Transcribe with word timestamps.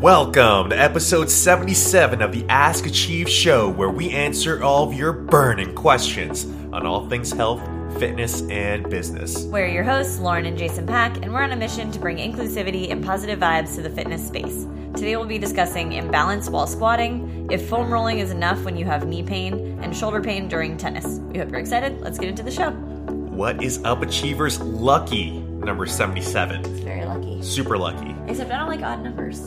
Welcome 0.00 0.70
to 0.70 0.80
episode 0.80 1.28
77 1.28 2.22
of 2.22 2.32
the 2.32 2.46
Ask 2.48 2.86
Achieve 2.86 3.28
show, 3.28 3.68
where 3.68 3.90
we 3.90 4.08
answer 4.12 4.62
all 4.62 4.88
of 4.88 4.94
your 4.94 5.12
burning 5.12 5.74
questions 5.74 6.46
on 6.72 6.86
all 6.86 7.06
things 7.10 7.30
health, 7.32 7.60
fitness, 7.98 8.40
and 8.48 8.88
business. 8.88 9.42
We're 9.44 9.68
your 9.68 9.84
hosts, 9.84 10.18
Lauren 10.18 10.46
and 10.46 10.56
Jason 10.56 10.86
Pak, 10.86 11.18
and 11.18 11.34
we're 11.34 11.42
on 11.42 11.52
a 11.52 11.56
mission 11.56 11.92
to 11.92 11.98
bring 11.98 12.16
inclusivity 12.16 12.90
and 12.90 13.04
positive 13.04 13.40
vibes 13.40 13.74
to 13.74 13.82
the 13.82 13.90
fitness 13.90 14.26
space. 14.26 14.64
Today 14.94 15.16
we'll 15.16 15.26
be 15.26 15.36
discussing 15.36 15.92
imbalance 15.92 16.48
while 16.48 16.66
squatting, 16.66 17.46
if 17.50 17.68
foam 17.68 17.92
rolling 17.92 18.20
is 18.20 18.30
enough 18.30 18.64
when 18.64 18.78
you 18.78 18.86
have 18.86 19.06
knee 19.06 19.22
pain, 19.22 19.78
and 19.82 19.94
shoulder 19.94 20.22
pain 20.22 20.48
during 20.48 20.78
tennis. 20.78 21.18
We 21.30 21.40
hope 21.40 21.50
you're 21.50 21.60
excited. 21.60 22.00
Let's 22.00 22.18
get 22.18 22.30
into 22.30 22.42
the 22.42 22.50
show. 22.50 22.70
What 22.70 23.62
is 23.62 23.84
Up 23.84 24.00
Achievers 24.00 24.60
Lucky 24.60 25.40
number 25.40 25.84
77? 25.84 26.62
Very 26.84 27.04
lucky. 27.04 27.42
Super 27.42 27.76
lucky. 27.76 28.14
Except 28.28 28.50
I 28.50 28.56
don't 28.56 28.68
like 28.68 28.80
odd 28.80 29.04
numbers. 29.04 29.40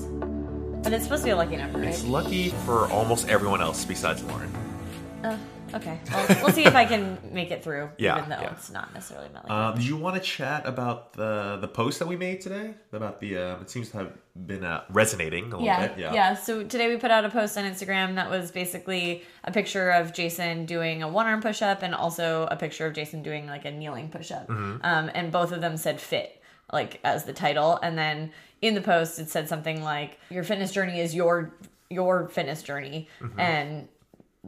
But 0.83 0.91
it's 0.91 1.05
supposed 1.05 1.21
to 1.21 1.27
be 1.27 1.31
a 1.31 1.35
lucky 1.37 1.55
number, 1.55 1.79
right? 1.79 1.87
It's 1.87 2.03
lucky 2.03 2.49
for 2.65 2.91
almost 2.91 3.29
everyone 3.29 3.61
else 3.61 3.85
besides 3.85 4.21
Lauren. 4.25 4.51
Oh, 5.23 5.39
okay. 5.75 5.97
Well, 6.11 6.27
we'll 6.41 6.51
see 6.51 6.65
if 6.65 6.75
I 6.75 6.83
can 6.83 7.17
make 7.31 7.51
it 7.51 7.63
through, 7.63 7.89
Yeah, 7.97 8.17
even 8.17 8.29
though 8.29 8.41
yeah. 8.41 8.51
it's 8.51 8.69
not 8.69 8.93
necessarily 8.93 9.29
my 9.33 9.39
lucky. 9.39 9.49
Um, 9.49 9.79
do 9.79 9.85
you 9.87 9.95
want 9.95 10.17
to 10.17 10.21
chat 10.21 10.67
about 10.67 11.13
the 11.13 11.57
the 11.61 11.69
post 11.69 11.99
that 11.99 12.07
we 12.09 12.17
made 12.17 12.41
today? 12.41 12.73
About 12.91 13.21
the 13.21 13.37
uh, 13.37 13.61
it 13.61 13.69
seems 13.69 13.91
to 13.91 13.97
have 13.99 14.11
been 14.35 14.65
uh, 14.65 14.83
resonating 14.89 15.45
a 15.45 15.47
little 15.51 15.63
yeah, 15.63 15.87
bit. 15.87 15.97
yeah, 15.99 16.35
So 16.35 16.63
today 16.63 16.89
we 16.89 16.97
put 16.97 17.11
out 17.11 17.23
a 17.23 17.29
post 17.29 17.57
on 17.57 17.63
Instagram 17.63 18.15
that 18.15 18.29
was 18.29 18.51
basically 18.51 19.23
a 19.45 19.53
picture 19.53 19.89
of 19.89 20.11
Jason 20.13 20.65
doing 20.65 21.01
a 21.01 21.07
one 21.07 21.27
arm 21.27 21.41
push 21.41 21.61
up 21.61 21.81
and 21.81 21.95
also 21.95 22.45
a 22.51 22.57
picture 22.57 22.85
of 22.85 22.93
Jason 22.93 23.23
doing 23.23 23.47
like 23.47 23.63
a 23.63 23.71
kneeling 23.71 24.09
push 24.09 24.33
up. 24.33 24.49
Mm-hmm. 24.49 24.77
Um, 24.83 25.09
and 25.13 25.31
both 25.31 25.53
of 25.53 25.61
them 25.61 25.77
said 25.77 26.01
fit, 26.01 26.41
like 26.71 26.99
as 27.03 27.25
the 27.25 27.33
title. 27.33 27.79
And 27.81 27.97
then 27.97 28.31
in 28.61 28.75
the 28.75 28.81
post 28.81 29.19
it 29.19 29.29
said 29.29 29.49
something 29.49 29.83
like 29.83 30.19
your 30.29 30.43
fitness 30.43 30.71
journey 30.71 30.99
is 30.99 31.13
your 31.13 31.53
your 31.89 32.27
fitness 32.29 32.63
journey 32.63 33.07
Mm-hmm. 33.21 33.39
and 33.39 33.87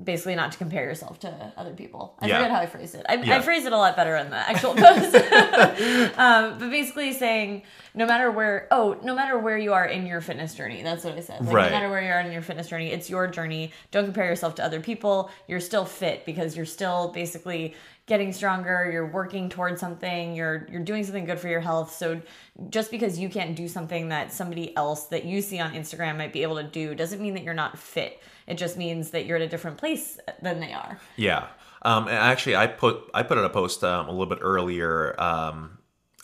basically 0.03 0.35
not 0.35 0.52
to 0.52 0.57
compare 0.57 0.83
yourself 0.83 1.22
to 1.22 1.53
other 1.55 1.72
people. 1.73 2.16
I 2.19 2.27
Yeah. 2.27 2.39
forget 2.39 2.52
how 2.52 2.59
I 2.59 2.66
phrased 2.66 2.95
it. 2.95 3.05
I, 3.07 3.16
Yeah. 3.16 3.38
I 3.38 3.41
phrased 3.41 3.66
it 3.66 3.72
a 3.72 3.77
lot 3.77 3.95
better 3.95 4.17
in 4.17 4.30
the 4.30 4.35
actual 4.35 4.73
post. 4.75 5.16
um, 6.17 6.57
but 6.59 6.69
basically 6.69 7.13
saying 7.13 7.63
no 7.94 8.05
matter 8.05 8.29
where 8.29 8.67
oh 8.72 8.97
no 9.03 9.16
matter 9.16 9.39
where 9.39 9.57
you 9.57 9.72
are 9.72 9.85
in 9.85 10.05
your 10.05 10.19
fitness 10.19 10.53
journey 10.53 10.83
that's 10.83 11.05
what 11.05 11.13
i 11.13 11.22
said 11.22 11.39
like, 11.45 11.53
Right. 11.55 11.72
no 11.72 11.77
matter 11.77 11.89
where 11.89 12.02
you 12.02 12.09
are 12.11 12.19
in 12.19 12.29
your 12.33 12.41
fitness 12.41 12.67
journey 12.67 12.91
it's 12.91 13.09
your 13.09 13.25
journey 13.27 13.72
don't 13.91 14.03
compare 14.03 14.25
yourself 14.25 14.55
to 14.55 14.66
other 14.66 14.81
people 14.81 15.29
you're 15.47 15.61
still 15.61 15.85
fit 15.85 16.25
because 16.25 16.57
you're 16.57 16.66
still 16.66 17.07
basically 17.13 17.73
getting 18.07 18.31
stronger 18.31 18.89
you're 18.91 19.07
working 19.07 19.49
towards 19.49 19.79
something 19.79 20.35
you're 20.35 20.67
you're 20.71 20.83
doing 20.83 21.03
something 21.03 21.25
good 21.25 21.39
for 21.39 21.47
your 21.47 21.59
health 21.59 21.93
so 21.93 22.21
just 22.69 22.91
because 22.91 23.17
you 23.17 23.29
can't 23.29 23.55
do 23.55 23.67
something 23.67 24.09
that 24.09 24.31
somebody 24.31 24.75
else 24.77 25.05
that 25.07 25.25
you 25.25 25.41
see 25.41 25.59
on 25.59 25.73
instagram 25.73 26.17
might 26.17 26.33
be 26.33 26.43
able 26.43 26.55
to 26.55 26.63
do 26.63 26.93
doesn't 26.93 27.21
mean 27.21 27.33
that 27.33 27.43
you're 27.43 27.53
not 27.53 27.77
fit 27.77 28.21
it 28.47 28.57
just 28.57 28.77
means 28.77 29.11
that 29.11 29.25
you're 29.25 29.37
at 29.37 29.41
a 29.41 29.47
different 29.47 29.77
place 29.77 30.19
than 30.41 30.59
they 30.59 30.73
are 30.73 30.99
Yeah. 31.15 31.47
Um, 31.85 32.07
and 32.07 32.17
actually, 32.17 32.55
I 32.55 32.65
put 32.65 33.11
I 33.13 33.21
put 33.21 33.37
out 33.37 33.45
a 33.45 33.49
post 33.49 33.83
um, 33.83 34.07
a 34.07 34.11
little 34.11 34.25
bit 34.25 34.39
earlier. 34.41 35.15
Um, 35.21 35.77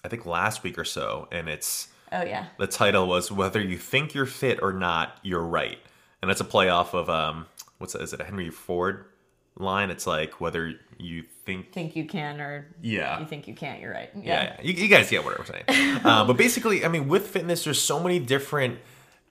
I 0.04 0.08
think 0.08 0.26
last 0.26 0.64
week 0.64 0.80
or 0.80 0.84
so, 0.84 1.28
and 1.32 1.48
it's 1.48 1.88
oh 2.12 2.24
yeah 2.24 2.48
the 2.58 2.66
title 2.66 3.08
was 3.08 3.32
"Whether 3.32 3.62
You 3.62 3.78
Think 3.78 4.16
You're 4.16 4.26
Fit 4.26 4.60
or 4.64 4.74
Not, 4.74 5.20
You're 5.22 5.46
Right," 5.46 5.78
and 6.20 6.32
it's 6.32 6.42
a 6.42 6.46
play 6.46 6.70
off 6.70 6.96
of 6.96 7.12
um, 7.12 7.46
what's 7.78 7.94
that? 7.94 8.02
Is 8.02 8.12
it 8.12 8.20
a 8.20 8.24
Henry 8.24 8.50
Ford 8.50 9.06
line? 9.58 9.90
It's 9.90 10.08
like 10.08 10.40
whether 10.42 10.74
you 10.98 11.24
think 11.46 11.72
think 11.74 11.96
you 11.96 12.06
can 12.06 12.40
or 12.40 12.68
Yeah. 12.82 13.20
you 13.20 13.26
think 13.26 13.48
you 13.48 13.56
can't 13.56 13.82
you're 13.82 13.92
right 13.92 14.10
yeah, 14.16 14.44
yeah. 14.44 14.62
You, 14.62 14.74
you 14.74 14.88
guys 14.88 15.10
get 15.10 15.26
what 15.26 15.40
I'm 15.40 15.46
saying. 15.46 16.00
uh, 16.06 16.26
but 16.26 16.38
basically, 16.38 16.86
I 16.86 16.88
mean, 16.88 17.08
with 17.08 17.28
fitness, 17.28 17.64
there's 17.64 17.82
so 17.82 18.00
many 18.00 18.20
different 18.20 18.80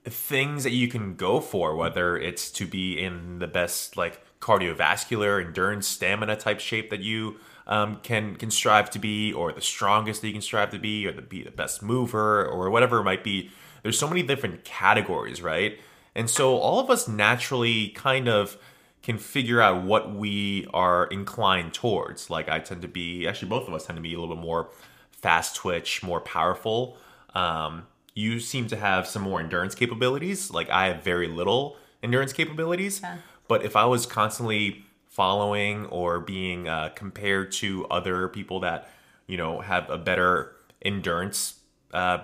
things 0.05 0.65
that 0.65 0.73
you 0.73 0.89
can 0.89 1.15
go 1.15 1.41
for, 1.41 1.77
whether 1.77 2.17
it's 2.17 2.51
to 2.53 2.67
be 2.67 3.01
in 3.01 3.39
the 3.39 3.47
best 3.47 3.97
like 3.97 4.25
cardiovascular, 4.41 5.45
endurance, 5.45 5.87
stamina 5.87 6.37
type 6.37 6.61
shape 6.61 6.91
that 6.91 7.01
you 7.01 7.37
um, 7.67 7.99
can 8.03 8.37
can 8.37 8.51
strive 8.51 8.91
to 8.91 8.99
be, 8.99 9.33
or 9.33 9.53
the 9.53 9.61
strongest 9.61 10.23
that 10.23 10.27
you 10.29 10.33
can 10.33 10.43
strive 10.43 10.71
to 10.71 10.79
be, 10.79 11.07
or 11.07 11.13
the 11.13 11.23
be 11.23 11.43
the 11.43 11.51
best 11.51 11.83
mover, 11.83 12.45
or 12.45 12.71
whatever 12.71 12.99
it 12.99 13.05
might 13.05 13.23
be. 13.23 13.51
There's 13.83 13.99
so 13.99 14.09
many 14.09 14.23
different 14.23 14.65
categories, 14.65 15.41
right? 15.41 15.79
And 16.15 16.29
so 16.29 16.57
all 16.57 16.81
of 16.81 16.91
us 16.91 17.07
naturally 17.07 17.89
kind 17.91 18.29
of 18.29 18.59
can 19.03 19.19
figure 19.19 19.61
out 19.61 19.83
what 19.83 20.15
we 20.15 20.67
are 20.75 21.07
inclined 21.07 21.73
towards. 21.73 22.31
Like 22.31 22.49
I 22.49 22.59
tend 22.59 22.83
to 22.83 22.89
be, 22.89 23.27
actually, 23.27 23.49
both 23.49 23.67
of 23.67 23.75
us 23.75 23.87
tend 23.87 23.97
to 23.97 24.03
be 24.03 24.15
a 24.15 24.21
little 24.21 24.35
bit 24.35 24.43
more 24.43 24.71
fast 25.11 25.57
twitch, 25.57 26.03
more 26.03 26.21
powerful. 26.21 26.97
Um, 27.35 27.87
you 28.15 28.41
seem 28.41 28.67
to 28.69 28.77
have 28.77 29.07
some 29.07 29.23
more 29.23 29.41
endurance 29.41 29.75
capabilities. 29.75 30.51
Like 30.51 30.69
I 30.71 30.89
have 30.89 31.03
very 31.03 31.29
little 31.29 31.77
endurance 32.03 32.33
capabilities. 32.33 33.01
Yeah. 33.03 33.19
But 33.49 33.65
if 33.65 33.77
I 33.77 33.85
was 33.85 34.07
constantly 34.07 34.85
following 35.09 35.87
or 35.87 36.21
being 36.21 36.69
uh, 36.69 36.91
compared 36.95 37.53
to 37.53 37.87
other 37.87 38.29
people 38.29 38.61
that, 38.61 38.91
you 39.27 39.37
know, 39.37 39.61
have 39.61 39.89
a 39.91 39.99
better 39.99 40.55
endurance 40.83 41.61
uh, 41.93 42.19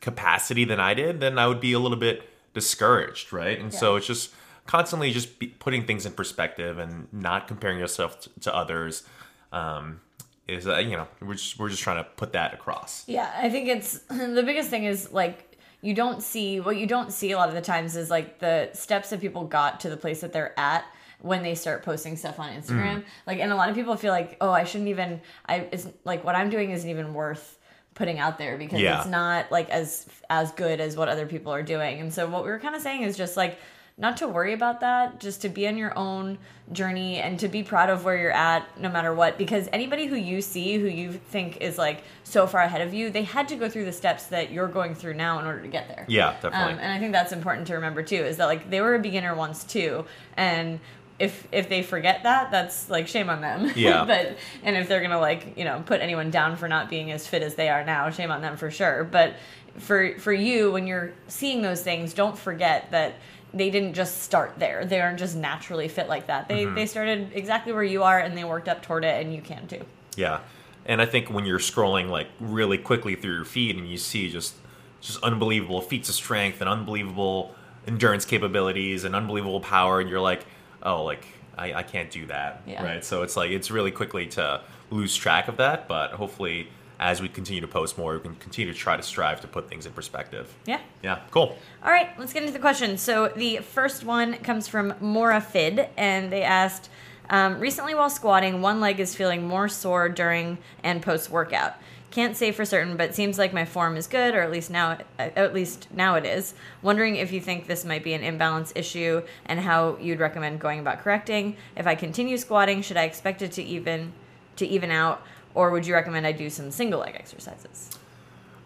capacity 0.00 0.64
than 0.64 0.80
I 0.80 0.94
did, 0.94 1.20
then 1.20 1.38
I 1.38 1.46
would 1.46 1.60
be 1.60 1.72
a 1.72 1.78
little 1.78 1.96
bit 1.96 2.28
discouraged, 2.52 3.32
right? 3.32 3.58
And 3.58 3.72
so 3.72 3.96
it's 3.96 4.06
just 4.06 4.32
constantly 4.66 5.10
just 5.12 5.38
be 5.38 5.48
putting 5.48 5.84
things 5.86 6.06
in 6.06 6.12
perspective 6.12 6.78
and 6.78 7.08
not 7.12 7.48
comparing 7.48 7.78
yourself 7.78 8.20
t- 8.20 8.30
to 8.42 8.54
others. 8.54 9.04
Um, 9.52 10.00
is 10.46 10.66
uh, 10.66 10.76
you 10.78 10.96
know 10.96 11.08
we're 11.22 11.34
just 11.34 11.58
we're 11.58 11.70
just 11.70 11.82
trying 11.82 12.02
to 12.02 12.08
put 12.16 12.32
that 12.32 12.52
across. 12.52 13.04
Yeah, 13.08 13.30
I 13.36 13.48
think 13.48 13.68
it's 13.68 13.98
the 14.08 14.42
biggest 14.44 14.68
thing 14.70 14.84
is 14.84 15.10
like 15.12 15.56
you 15.80 15.94
don't 15.94 16.22
see 16.22 16.60
what 16.60 16.76
you 16.76 16.86
don't 16.86 17.12
see 17.12 17.32
a 17.32 17.36
lot 17.36 17.48
of 17.48 17.54
the 17.54 17.60
times 17.60 17.96
is 17.96 18.10
like 18.10 18.38
the 18.40 18.70
steps 18.72 19.10
that 19.10 19.20
people 19.20 19.44
got 19.44 19.80
to 19.80 19.90
the 19.90 19.96
place 19.96 20.20
that 20.20 20.32
they're 20.32 20.58
at 20.58 20.84
when 21.20 21.42
they 21.42 21.54
start 21.54 21.82
posting 21.82 22.16
stuff 22.16 22.38
on 22.38 22.50
Instagram. 22.52 22.96
Mm. 22.96 23.04
Like 23.26 23.38
and 23.38 23.52
a 23.52 23.56
lot 23.56 23.70
of 23.70 23.74
people 23.74 23.96
feel 23.96 24.12
like, 24.12 24.36
"Oh, 24.40 24.50
I 24.50 24.64
shouldn't 24.64 24.90
even 24.90 25.20
I 25.46 25.68
it's 25.72 25.86
like 26.04 26.24
what 26.24 26.34
I'm 26.34 26.50
doing 26.50 26.70
isn't 26.72 26.88
even 26.88 27.14
worth 27.14 27.58
putting 27.94 28.18
out 28.18 28.36
there 28.38 28.58
because 28.58 28.80
Yeah. 28.80 28.98
it's 29.00 29.08
not 29.08 29.50
like 29.52 29.70
as 29.70 30.06
as 30.28 30.52
good 30.52 30.80
as 30.80 30.96
what 30.96 31.08
other 31.08 31.26
people 31.26 31.52
are 31.52 31.62
doing." 31.62 32.00
And 32.00 32.12
so 32.12 32.28
what 32.28 32.44
we 32.44 32.50
were 32.50 32.58
kind 32.58 32.74
of 32.74 32.82
saying 32.82 33.02
is 33.02 33.16
just 33.16 33.36
like 33.36 33.58
not 33.96 34.16
to 34.16 34.26
worry 34.26 34.52
about 34.52 34.80
that, 34.80 35.20
just 35.20 35.42
to 35.42 35.48
be 35.48 35.68
on 35.68 35.76
your 35.76 35.96
own 35.96 36.38
journey 36.72 37.18
and 37.18 37.38
to 37.38 37.46
be 37.46 37.62
proud 37.62 37.90
of 37.90 38.04
where 38.04 38.16
you're 38.16 38.32
at 38.32 38.66
no 38.80 38.88
matter 38.88 39.14
what. 39.14 39.38
Because 39.38 39.68
anybody 39.72 40.06
who 40.06 40.16
you 40.16 40.42
see 40.42 40.78
who 40.78 40.88
you 40.88 41.12
think 41.12 41.58
is 41.60 41.78
like 41.78 42.02
so 42.24 42.48
far 42.48 42.62
ahead 42.62 42.80
of 42.80 42.92
you, 42.92 43.10
they 43.10 43.22
had 43.22 43.46
to 43.48 43.56
go 43.56 43.68
through 43.68 43.84
the 43.84 43.92
steps 43.92 44.26
that 44.26 44.50
you're 44.50 44.66
going 44.66 44.96
through 44.96 45.14
now 45.14 45.38
in 45.38 45.46
order 45.46 45.62
to 45.62 45.68
get 45.68 45.86
there. 45.86 46.06
Yeah, 46.08 46.32
definitely. 46.42 46.72
Um, 46.72 46.78
and 46.80 46.92
I 46.92 46.98
think 46.98 47.12
that's 47.12 47.32
important 47.32 47.68
to 47.68 47.74
remember 47.74 48.02
too, 48.02 48.16
is 48.16 48.38
that 48.38 48.46
like 48.46 48.68
they 48.68 48.80
were 48.80 48.96
a 48.96 49.00
beginner 49.00 49.34
once 49.36 49.62
too. 49.62 50.04
And 50.36 50.80
if 51.20 51.46
if 51.52 51.68
they 51.68 51.84
forget 51.84 52.24
that, 52.24 52.50
that's 52.50 52.90
like 52.90 53.06
shame 53.06 53.30
on 53.30 53.40
them. 53.40 53.70
Yeah. 53.76 54.04
but 54.06 54.36
and 54.64 54.76
if 54.76 54.88
they're 54.88 55.02
gonna 55.02 55.20
like, 55.20 55.56
you 55.56 55.64
know, 55.64 55.84
put 55.86 56.00
anyone 56.00 56.32
down 56.32 56.56
for 56.56 56.66
not 56.66 56.90
being 56.90 57.12
as 57.12 57.28
fit 57.28 57.42
as 57.42 57.54
they 57.54 57.68
are 57.68 57.84
now, 57.84 58.10
shame 58.10 58.32
on 58.32 58.42
them 58.42 58.56
for 58.56 58.72
sure. 58.72 59.04
But 59.04 59.36
for 59.78 60.18
for 60.18 60.32
you, 60.32 60.72
when 60.72 60.86
you're 60.86 61.12
seeing 61.28 61.62
those 61.62 61.82
things, 61.82 62.14
don't 62.14 62.36
forget 62.36 62.90
that 62.90 63.14
they 63.54 63.70
didn't 63.70 63.94
just 63.94 64.22
start 64.22 64.54
there. 64.58 64.84
They 64.84 65.00
aren't 65.00 65.18
just 65.18 65.36
naturally 65.36 65.88
fit 65.88 66.08
like 66.08 66.26
that. 66.26 66.48
They 66.48 66.64
Mm-hmm. 66.64 66.74
they 66.74 66.86
started 66.86 67.30
exactly 67.34 67.72
where 67.72 67.84
you 67.84 68.02
are 68.02 68.18
and 68.18 68.36
they 68.36 68.44
worked 68.44 68.68
up 68.68 68.82
toward 68.82 69.04
it 69.04 69.24
and 69.24 69.34
you 69.34 69.40
can 69.40 69.66
too. 69.66 69.84
Yeah, 70.16 70.40
and 70.86 71.00
I 71.00 71.06
think 71.06 71.30
when 71.30 71.44
you're 71.46 71.58
scrolling 71.58 72.08
like 72.08 72.26
really 72.40 72.78
quickly 72.78 73.14
through 73.14 73.34
your 73.34 73.44
feed 73.44 73.76
and 73.76 73.88
you 73.88 73.96
see 73.98 74.28
just 74.30 74.54
just 75.00 75.22
unbelievable 75.22 75.80
feats 75.80 76.08
of 76.08 76.14
strength 76.14 76.60
and 76.60 76.68
unbelievable 76.68 77.54
endurance 77.86 78.24
capabilities 78.24 79.04
and 79.04 79.14
unbelievable 79.14 79.60
power, 79.60 80.00
and 80.00 80.08
you're 80.10 80.20
like, 80.20 80.46
oh, 80.82 81.04
like 81.04 81.24
I, 81.56 81.74
I 81.74 81.82
can't 81.82 82.10
do 82.10 82.26
that, 82.26 82.62
Yeah. 82.66 82.82
right? 82.82 83.04
So 83.04 83.22
it's 83.22 83.36
like 83.36 83.50
it's 83.50 83.70
really 83.70 83.90
quickly 83.92 84.26
to 84.28 84.60
lose 84.90 85.14
track 85.16 85.48
of 85.48 85.56
that, 85.58 85.88
but 85.88 86.12
hopefully. 86.12 86.68
As 87.00 87.20
we 87.20 87.28
continue 87.28 87.60
to 87.60 87.66
post 87.66 87.98
more, 87.98 88.14
we 88.14 88.20
can 88.20 88.36
continue 88.36 88.72
to 88.72 88.78
try 88.78 88.96
to 88.96 89.02
strive 89.02 89.40
to 89.40 89.48
put 89.48 89.68
things 89.68 89.84
in 89.84 89.92
perspective. 89.92 90.54
Yeah. 90.64 90.80
Yeah, 91.02 91.20
cool. 91.30 91.58
All 91.82 91.90
right, 91.90 92.08
let's 92.18 92.32
get 92.32 92.42
into 92.42 92.52
the 92.52 92.60
questions. 92.60 93.00
So 93.00 93.28
the 93.28 93.58
first 93.58 94.04
one 94.04 94.34
comes 94.38 94.68
from 94.68 94.94
Mora 95.00 95.40
Fid, 95.40 95.88
and 95.96 96.32
they 96.32 96.42
asked, 96.42 96.88
um, 97.30 97.58
recently 97.58 97.94
while 97.94 98.10
squatting, 98.10 98.62
one 98.62 98.80
leg 98.80 99.00
is 99.00 99.14
feeling 99.14 99.46
more 99.46 99.68
sore 99.68 100.08
during 100.08 100.58
and 100.82 101.02
post 101.02 101.30
workout. 101.30 101.74
Can't 102.12 102.36
say 102.36 102.52
for 102.52 102.64
certain, 102.64 102.96
but 102.96 103.12
seems 103.12 103.38
like 103.38 103.52
my 103.52 103.64
form 103.64 103.96
is 103.96 104.06
good, 104.06 104.36
or 104.36 104.40
at 104.42 104.52
least 104.52 104.70
now, 104.70 104.98
at 105.18 105.52
least 105.52 105.88
now 105.92 106.14
it 106.14 106.24
is. 106.24 106.54
Wondering 106.80 107.16
if 107.16 107.32
you 107.32 107.40
think 107.40 107.66
this 107.66 107.84
might 107.84 108.04
be 108.04 108.12
an 108.12 108.22
imbalance 108.22 108.72
issue, 108.76 109.20
and 109.46 109.58
how 109.58 109.96
you'd 110.00 110.20
recommend 110.20 110.60
going 110.60 110.78
about 110.78 111.00
correcting. 111.00 111.56
If 111.76 111.88
I 111.88 111.96
continue 111.96 112.36
squatting, 112.36 112.82
should 112.82 112.96
I 112.96 113.02
expect 113.02 113.42
it 113.42 113.50
to 113.52 113.64
even 113.64 114.12
to 114.56 114.66
even 114.66 114.92
out, 114.92 115.22
or 115.54 115.70
would 115.70 115.86
you 115.86 115.94
recommend 115.94 116.26
I 116.26 116.32
do 116.32 116.50
some 116.50 116.70
single 116.70 117.00
leg 117.00 117.14
exercises? 117.14 117.90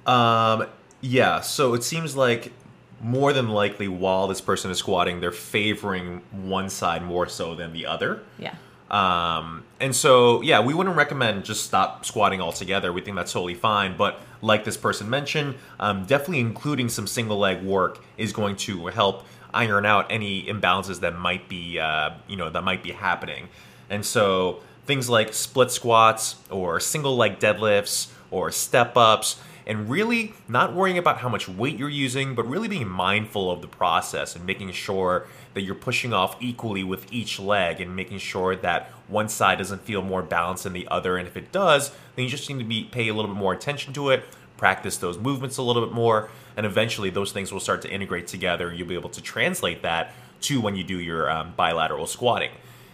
Um, 0.07 0.67
yeah, 1.01 1.41
so 1.41 1.75
it 1.75 1.85
seems 1.85 2.17
like 2.17 2.53
more 3.01 3.33
than 3.33 3.49
likely 3.49 3.89
while 3.89 4.27
this 4.27 4.41
person 4.41 4.71
is 4.71 4.79
squatting, 4.79 5.21
they're 5.21 5.31
favoring 5.31 6.23
one 6.33 6.69
side 6.69 7.03
more 7.03 7.29
so 7.29 7.55
than 7.55 7.73
the 7.73 7.87
other. 7.87 8.23
Yeah. 8.39 8.55
Um, 8.91 9.65
and 9.81 9.95
so, 9.95 10.41
yeah, 10.43 10.61
we 10.61 10.73
wouldn't 10.73 10.97
recommend 10.97 11.45
just 11.45 11.65
stop 11.65 12.07
squatting 12.07 12.41
altogether. 12.41 12.93
We 12.93 13.03
think 13.03 13.17
that's 13.17 13.33
totally 13.33 13.55
fine. 13.55 13.97
But 13.97 14.19
like 14.41 14.65
this 14.65 14.77
person 14.77 15.11
mentioned, 15.11 15.57
um, 15.79 16.07
definitely 16.07 16.41
including 16.41 16.89
some 16.89 17.07
single 17.07 17.39
leg 17.39 17.63
work 17.63 18.03
is 18.17 18.33
going 18.33 18.57
to 18.57 18.87
help 18.87 19.27
iron 19.53 19.85
out 19.87 20.07
any 20.11 20.45
imbalances 20.45 21.01
that 21.01 21.19
might 21.19 21.49
be, 21.49 21.79
uh, 21.79 22.11
you 22.27 22.37
know, 22.37 22.49
that 22.51 22.65
might 22.65 22.83
be 22.83 22.93
happening. 22.93 23.49
And 23.91 24.05
so 24.05 24.61
things 24.89 25.09
like 25.09 25.35
split 25.35 25.71
squats 25.71 26.37
or 26.51 26.81
single 26.81 27.15
leg 27.15 27.39
deadlifts 27.39 28.09
or 28.31 28.51
step 28.51 28.97
ups 28.97 29.39
and 29.67 29.91
really 29.91 30.33
not 30.49 30.75
worrying 30.75 30.97
about 30.97 31.19
how 31.19 31.29
much 31.29 31.47
weight 31.47 31.77
you're 31.77 31.91
using, 31.91 32.35
but 32.35 32.49
really 32.49 32.69
being 32.69 32.89
mindful 32.89 33.51
of 33.51 33.61
the 33.61 33.69
process 33.69 34.35
and 34.35 34.47
making 34.47 34.73
sure 34.73 35.27
that 35.53 35.61
you're 35.61 35.75
pushing 35.75 36.15
off 36.15 36.37
equally 36.41 36.83
with 36.83 37.13
each 37.13 37.39
leg 37.39 37.83
and 37.83 37.95
making 37.95 38.17
sure 38.17 38.57
that 38.57 38.87
one 39.09 39.29
side 39.29 39.59
doesn't 39.59 39.83
feel 39.83 40.01
more 40.01 40.23
balanced 40.23 40.65
than 40.65 40.73
the 40.73 40.89
other. 40.89 41.19
And 41.19 41.29
if 41.29 41.37
it 41.37 41.53
does, 41.53 41.91
then 42.17 42.25
you 42.25 42.31
just 42.31 42.49
need 42.49 42.59
to 42.59 42.65
be 42.65 42.85
pay 42.85 43.09
a 43.09 43.15
little 43.15 43.31
bit 43.31 43.39
more 43.39 43.53
attention 43.53 43.93
to 43.93 44.09
it, 44.09 44.25
practice 44.57 44.97
those 44.97 45.19
movements 45.19 45.59
a 45.59 45.63
little 45.63 45.85
bit 45.85 45.95
more, 45.95 46.31
and 46.57 46.65
eventually 46.65 47.11
those 47.11 47.31
things 47.31 47.53
will 47.53 47.61
start 47.61 47.83
to 47.83 47.91
integrate 47.91 48.27
together. 48.27 48.73
You'll 48.73 48.89
be 48.89 48.95
able 48.95 49.11
to 49.11 49.21
translate 49.21 49.83
that 49.83 50.15
to 50.41 50.63
when 50.63 50.77
you 50.77 50.83
do 50.85 50.99
your 50.99 51.31
um, 51.31 51.53
bilateral 51.59 52.07
squatting. 52.07 52.53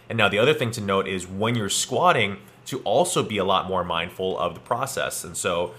And 0.09 0.17
now 0.17 0.29
the 0.29 0.39
other 0.39 0.53
thing 0.53 0.71
to 0.71 0.81
note 0.81 1.07
is 1.07 1.27
when 1.27 1.55
you're 1.55 1.69
squatting, 1.69 2.37
to 2.65 2.79
also 2.79 3.21
be 3.23 3.37
a 3.37 3.45
lot 3.45 3.67
more 3.67 3.83
mindful 3.83 4.37
of 4.39 4.55
the 4.55 4.59
process. 4.59 5.23
And 5.23 5.37
so 5.37 5.73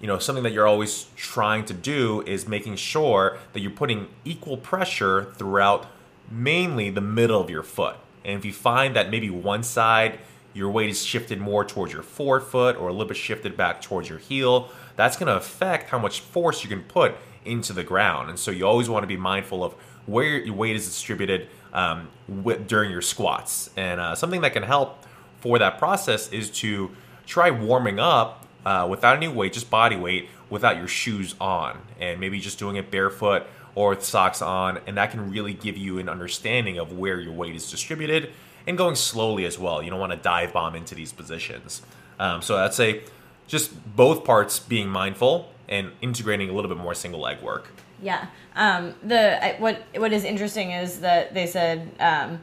you 0.00 0.06
know 0.06 0.18
something 0.18 0.44
that 0.44 0.52
you're 0.52 0.66
always 0.66 1.06
trying 1.14 1.64
to 1.66 1.74
do 1.74 2.22
is 2.22 2.48
making 2.48 2.76
sure 2.76 3.38
that 3.52 3.60
you're 3.60 3.70
putting 3.70 4.08
equal 4.24 4.56
pressure 4.56 5.32
throughout 5.36 5.86
mainly 6.30 6.90
the 6.90 7.00
middle 7.00 7.40
of 7.40 7.50
your 7.50 7.62
foot 7.62 7.96
and 8.24 8.38
if 8.38 8.44
you 8.44 8.52
find 8.52 8.96
that 8.96 9.10
maybe 9.10 9.28
one 9.28 9.62
side 9.62 10.18
your 10.54 10.70
weight 10.70 10.90
is 10.90 11.04
shifted 11.04 11.38
more 11.38 11.64
towards 11.64 11.92
your 11.92 12.02
forefoot 12.02 12.76
or 12.76 12.88
a 12.88 12.92
little 12.92 13.06
bit 13.06 13.16
shifted 13.16 13.56
back 13.56 13.82
towards 13.82 14.08
your 14.08 14.18
heel 14.18 14.70
that's 14.96 15.16
to 15.16 15.36
affect 15.36 15.90
how 15.90 15.98
much 15.98 16.20
force 16.20 16.62
you 16.62 16.68
can 16.68 16.82
put 16.82 17.14
into 17.44 17.72
the 17.72 17.84
ground 17.84 18.30
and 18.30 18.38
so 18.38 18.50
you 18.50 18.66
always 18.66 18.88
want 18.88 19.02
to 19.02 19.08
be 19.08 19.16
mindful 19.16 19.62
of 19.62 19.74
where 20.06 20.38
your 20.38 20.54
weight 20.54 20.76
is 20.76 20.86
distributed 20.86 21.46
um, 21.72 22.08
with, 22.28 22.66
during 22.66 22.90
your 22.90 23.02
squats 23.02 23.70
and 23.76 24.00
uh, 24.00 24.14
something 24.14 24.40
that 24.40 24.52
can 24.52 24.62
help 24.62 25.04
for 25.40 25.58
that 25.58 25.78
process 25.78 26.30
is 26.32 26.50
to 26.50 26.90
try 27.26 27.50
warming 27.50 27.98
up 27.98 28.46
uh, 28.64 28.86
without 28.88 29.16
any 29.16 29.28
weight, 29.28 29.52
just 29.52 29.70
body 29.70 29.96
weight, 29.96 30.28
without 30.50 30.76
your 30.76 30.88
shoes 30.88 31.34
on, 31.40 31.78
and 31.98 32.20
maybe 32.20 32.40
just 32.40 32.58
doing 32.58 32.76
it 32.76 32.90
barefoot 32.90 33.44
or 33.74 33.90
with 33.90 34.04
socks 34.04 34.42
on, 34.42 34.80
and 34.86 34.96
that 34.96 35.10
can 35.10 35.30
really 35.30 35.54
give 35.54 35.76
you 35.76 35.98
an 35.98 36.08
understanding 36.08 36.78
of 36.78 36.92
where 36.92 37.20
your 37.20 37.32
weight 37.32 37.54
is 37.54 37.70
distributed 37.70 38.30
and 38.66 38.76
going 38.76 38.96
slowly 38.96 39.44
as 39.44 39.58
well. 39.58 39.82
You 39.82 39.90
don't 39.90 40.00
want 40.00 40.12
to 40.12 40.18
dive 40.18 40.52
bomb 40.52 40.74
into 40.74 40.94
these 40.94 41.12
positions. 41.12 41.82
Um, 42.18 42.42
so 42.42 42.56
I'd 42.56 42.74
say 42.74 43.02
just 43.46 43.96
both 43.96 44.24
parts 44.24 44.58
being 44.58 44.88
mindful 44.88 45.52
and 45.68 45.92
integrating 46.02 46.50
a 46.50 46.52
little 46.52 46.68
bit 46.68 46.78
more 46.78 46.94
single 46.94 47.20
leg 47.20 47.40
work. 47.40 47.70
Yeah. 48.02 48.26
Um, 48.56 48.94
the 49.02 49.44
I, 49.44 49.60
what 49.60 49.82
what 49.96 50.12
is 50.12 50.24
interesting 50.24 50.72
is 50.72 51.00
that 51.00 51.34
they 51.34 51.46
said 51.46 51.90
um, 52.00 52.40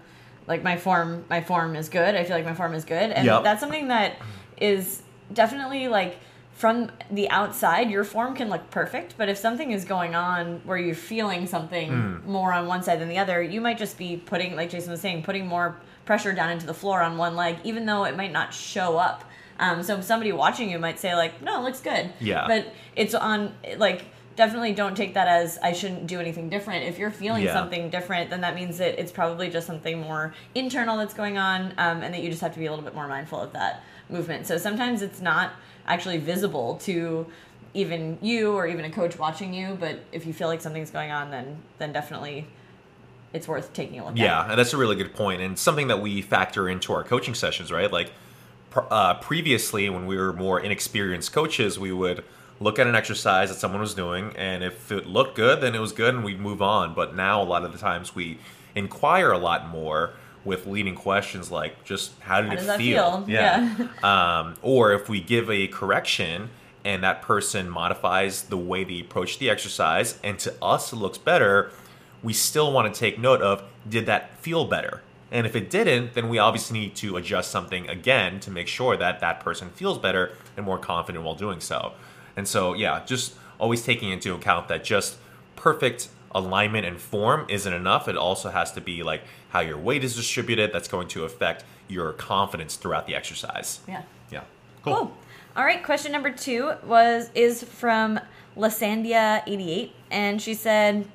like 0.47 0.63
my 0.63 0.77
form 0.77 1.25
my 1.29 1.41
form 1.41 1.75
is 1.75 1.89
good. 1.89 2.15
I 2.15 2.23
feel 2.23 2.35
like 2.35 2.45
my 2.45 2.53
form 2.53 2.73
is 2.73 2.85
good, 2.85 3.11
and 3.11 3.25
yep. 3.25 3.43
that's 3.43 3.59
something 3.59 3.89
that 3.89 4.17
is 4.57 5.01
definitely 5.33 5.87
like 5.87 6.17
from 6.57 6.89
the 7.11 7.29
outside 7.29 7.91
your 7.91 8.03
form 8.03 8.33
can 8.35 8.49
look 8.49 8.67
perfect 8.71 9.13
but 9.15 9.29
if 9.29 9.37
something 9.37 9.71
is 9.71 9.85
going 9.85 10.15
on 10.15 10.59
where 10.63 10.77
you're 10.77 10.95
feeling 10.95 11.45
something 11.45 11.91
mm. 11.91 12.25
more 12.25 12.51
on 12.51 12.65
one 12.65 12.81
side 12.81 12.99
than 12.99 13.07
the 13.07 13.17
other 13.19 13.43
you 13.43 13.61
might 13.61 13.77
just 13.77 13.95
be 13.95 14.17
putting 14.17 14.55
like 14.55 14.67
jason 14.69 14.89
was 14.89 14.99
saying 14.99 15.21
putting 15.21 15.45
more 15.45 15.79
pressure 16.05 16.33
down 16.33 16.49
into 16.49 16.65
the 16.65 16.73
floor 16.73 17.03
on 17.03 17.15
one 17.15 17.35
leg 17.35 17.57
even 17.63 17.85
though 17.85 18.05
it 18.05 18.17
might 18.17 18.31
not 18.31 18.51
show 18.51 18.97
up 18.97 19.23
um, 19.59 19.83
so 19.83 20.01
somebody 20.01 20.31
watching 20.31 20.71
you 20.71 20.79
might 20.79 20.97
say 20.97 21.13
like 21.15 21.41
no 21.43 21.59
it 21.59 21.63
looks 21.63 21.79
good 21.79 22.11
yeah 22.19 22.47
but 22.47 22.73
it's 22.95 23.13
on 23.13 23.53
like 23.77 24.05
definitely 24.37 24.71
don't 24.71 24.95
take 24.95 25.15
that 25.15 25.27
as 25.27 25.57
I 25.61 25.73
shouldn't 25.73 26.07
do 26.07 26.21
anything 26.21 26.47
different. 26.47 26.85
If 26.85 26.97
you're 26.97 27.11
feeling 27.11 27.43
yeah. 27.43 27.53
something 27.53 27.89
different, 27.89 28.29
then 28.29 28.41
that 28.41 28.55
means 28.55 28.77
that 28.77 28.97
it's 28.97 29.11
probably 29.11 29.49
just 29.49 29.67
something 29.67 29.99
more 29.99 30.33
internal 30.55 30.95
that's 30.95 31.15
going 31.15 31.37
on, 31.37 31.73
um, 31.77 32.03
and 32.03 32.13
that 32.13 32.23
you 32.23 32.29
just 32.29 32.41
have 32.41 32.53
to 32.53 32.59
be 32.59 32.67
a 32.67 32.69
little 32.69 32.85
bit 32.85 32.95
more 32.95 33.07
mindful 33.07 33.41
of 33.41 33.51
that 33.53 33.83
movement. 34.09 34.47
So 34.47 34.57
sometimes 34.57 35.01
it's 35.01 35.19
not 35.19 35.53
actually 35.87 36.19
visible 36.19 36.75
to 36.83 37.25
even 37.73 38.17
you 38.21 38.53
or 38.53 38.67
even 38.67 38.85
a 38.85 38.91
coach 38.91 39.17
watching 39.19 39.53
you, 39.53 39.75
but 39.79 39.99
if 40.11 40.25
you 40.25 40.33
feel 40.33 40.47
like 40.47 40.61
something's 40.61 40.91
going 40.91 41.11
on, 41.11 41.31
then 41.31 41.57
then 41.79 41.91
definitely 41.91 42.47
it's 43.33 43.47
worth 43.47 43.73
taking 43.73 43.99
a 43.99 44.05
look 44.05 44.17
yeah, 44.17 44.41
at. 44.41 44.49
Yeah, 44.49 44.55
that's 44.55 44.73
a 44.73 44.77
really 44.77 44.95
good 44.95 45.13
point, 45.13 45.41
and 45.41 45.57
something 45.57 45.87
that 45.87 45.99
we 45.99 46.21
factor 46.21 46.69
into 46.69 46.93
our 46.93 47.03
coaching 47.03 47.33
sessions, 47.33 47.71
right? 47.71 47.91
Like 47.91 48.11
uh, 48.75 49.15
previously, 49.15 49.89
when 49.89 50.05
we 50.05 50.15
were 50.15 50.31
more 50.31 50.59
inexperienced 50.59 51.33
coaches, 51.33 51.79
we 51.79 51.91
would 51.91 52.23
look 52.59 52.79
at 52.79 52.87
an 52.87 52.95
exercise 52.95 53.49
that 53.49 53.55
someone 53.55 53.81
was 53.81 53.93
doing, 53.93 54.33
and 54.35 54.63
if 54.63 54.91
it 54.91 55.05
looked 55.05 55.35
good, 55.35 55.61
then 55.61 55.75
it 55.75 55.79
was 55.79 55.91
good, 55.91 56.15
and 56.15 56.23
we'd 56.23 56.39
move 56.39 56.61
on. 56.61 56.93
But 56.93 57.15
now, 57.15 57.41
a 57.41 57.43
lot 57.43 57.63
of 57.63 57.71
the 57.71 57.77
times, 57.77 58.15
we 58.15 58.39
inquire 58.75 59.31
a 59.31 59.37
lot 59.37 59.67
more 59.69 60.13
with 60.45 60.65
leading 60.65 60.95
questions 60.95 61.51
like 61.51 61.83
just 61.83 62.17
how 62.21 62.41
did 62.41 62.57
how 62.59 62.73
it 62.73 62.77
feel? 62.77 63.25
feel? 63.25 63.25
Yeah. 63.27 63.75
yeah. 64.03 64.39
um, 64.39 64.55
or 64.61 64.93
if 64.93 65.09
we 65.09 65.19
give 65.19 65.51
a 65.51 65.67
correction 65.67 66.49
and 66.85 67.03
that 67.03 67.21
person 67.21 67.69
modifies 67.69 68.43
the 68.43 68.57
way 68.57 68.83
they 68.85 69.01
approach 69.01 69.39
the 69.39 69.49
exercise 69.49 70.17
and 70.23 70.39
to 70.39 70.53
us 70.61 70.93
it 70.93 70.95
looks 70.95 71.17
better, 71.17 71.71
we 72.23 72.33
still 72.33 72.71
want 72.71 72.91
to 72.91 72.97
take 72.97 73.19
note 73.19 73.41
of 73.41 73.63
did 73.87 74.05
that 74.05 74.37
feel 74.39 74.65
better? 74.65 75.01
And 75.29 75.45
if 75.45 75.55
it 75.57 75.69
didn't, 75.69 76.13
then 76.13 76.29
we 76.29 76.37
obviously 76.37 76.79
need 76.79 76.95
to 76.97 77.17
adjust 77.17 77.51
something 77.51 77.89
again 77.89 78.39
to 78.41 78.51
make 78.51 78.69
sure 78.69 78.95
that 78.95 79.19
that 79.19 79.41
person 79.41 79.69
feels 79.71 79.97
better 79.97 80.31
and 80.55 80.65
more 80.65 80.77
confident 80.77 81.25
while 81.25 81.35
doing 81.35 81.59
so. 81.59 81.93
And 82.37 82.47
so, 82.47 82.73
yeah, 82.73 83.03
just 83.05 83.33
always 83.59 83.83
taking 83.83 84.11
into 84.11 84.33
account 84.33 84.69
that 84.69 84.83
just 84.83 85.17
perfect 85.57 86.07
alignment 86.33 86.85
and 86.85 86.99
form 87.01 87.45
isn't 87.49 87.73
enough. 87.73 88.07
It 88.07 88.15
also 88.15 88.51
has 88.51 88.71
to 88.73 88.81
be 88.81 89.03
like 89.03 89.23
how 89.49 89.59
your 89.61 89.77
weight 89.77 90.03
is 90.03 90.15
distributed. 90.15 90.71
That's 90.71 90.87
going 90.87 91.07
to 91.09 91.25
affect 91.25 91.65
your 91.87 92.13
confidence 92.13 92.75
throughout 92.75 93.07
the 93.07 93.15
exercise. 93.15 93.79
Yeah. 93.87 94.03
Yeah. 94.31 94.43
Cool. 94.83 94.95
cool. 94.95 95.17
All 95.55 95.65
right. 95.65 95.83
Question 95.83 96.11
number 96.11 96.29
two 96.31 96.73
was 96.85 97.29
is 97.33 97.63
from 97.63 98.19
Lasandia88, 98.55 99.91
and 100.11 100.41
she 100.41 100.53
said, 100.53 101.07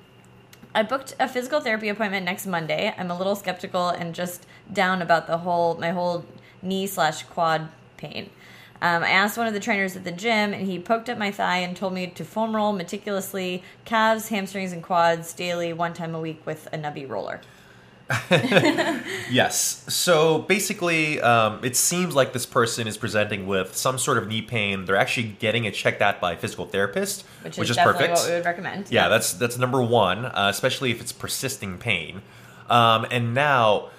"I 0.75 0.83
booked 0.83 1.15
a 1.21 1.29
physical 1.29 1.61
therapy 1.61 1.89
appointment 1.89 2.25
next 2.25 2.47
Monday. 2.47 2.93
I'm 2.99 3.11
a 3.11 3.17
little 3.17 3.37
skeptical 3.37 3.89
and 3.89 4.15
just 4.15 4.47
down 4.73 5.01
about 5.03 5.29
the 5.29 5.39
whole 5.39 5.77
my 5.77 5.91
whole 5.91 6.25
knee 6.63 6.87
slash 6.87 7.23
quad 7.23 7.69
pain." 7.97 8.31
Um, 8.83 9.05
I 9.05 9.11
asked 9.11 9.39
one 9.39 9.47
of 9.47 9.55
the 9.55 9.61
trainers 9.61 9.95
at 9.95 10.03
the 10.03 10.11
gym, 10.11 10.53
and 10.53 10.67
he 10.67 10.77
poked 10.81 11.09
at 11.09 11.17
my 11.17 11.31
thigh 11.31 11.59
and 11.59 11.77
told 11.77 11.95
me 11.95 12.09
to 12.09 12.25
foam 12.25 12.55
roll 12.55 12.73
meticulously 12.73 13.63
calves, 13.85 14.29
hamstrings, 14.29 14.73
and 14.73 14.83
quads 14.83 15.33
daily, 15.33 15.73
one 15.73 15.95
time 15.95 16.17
a 16.17 16.21
week 16.21 16.45
with 16.45 16.67
a 16.73 16.77
nubby 16.77 17.09
roller. 17.09 17.41
yes. 19.31 19.85
So 19.89 20.41
basically, 20.41 21.21
um, 21.21 21.65
it 21.65 21.77
seems 21.77 22.17
like 22.17 22.33
this 22.33 22.45
person 22.45 22.89
is 22.89 22.97
presenting 22.97 23.47
with 23.47 23.77
some 23.77 23.99
sort 23.99 24.19
of 24.19 24.27
knee 24.27 24.43
pain. 24.43 24.85
They're 24.85 24.97
actually 24.97 25.29
getting 25.39 25.65
it 25.65 25.75
checked 25.75 26.03
out 26.03 26.21
by 26.21 26.33
a 26.33 26.37
physical 26.37 26.67
therapist, 26.67 27.25
which 27.43 27.53
is, 27.53 27.59
which 27.59 27.71
is 27.71 27.77
perfect. 27.77 28.15
What 28.15 28.27
we 28.27 28.35
would 28.35 28.45
recommend. 28.45 28.91
Yeah, 28.91 29.05
yeah. 29.05 29.09
that's 29.11 29.33
that's 29.35 29.59
number 29.59 29.81
one, 29.81 30.25
uh, 30.25 30.49
especially 30.51 30.91
if 30.91 31.01
it's 31.01 31.13
persisting 31.13 31.79
pain. 31.79 32.23
Um, 32.69 33.07
and 33.13 33.33
now, 33.33 33.91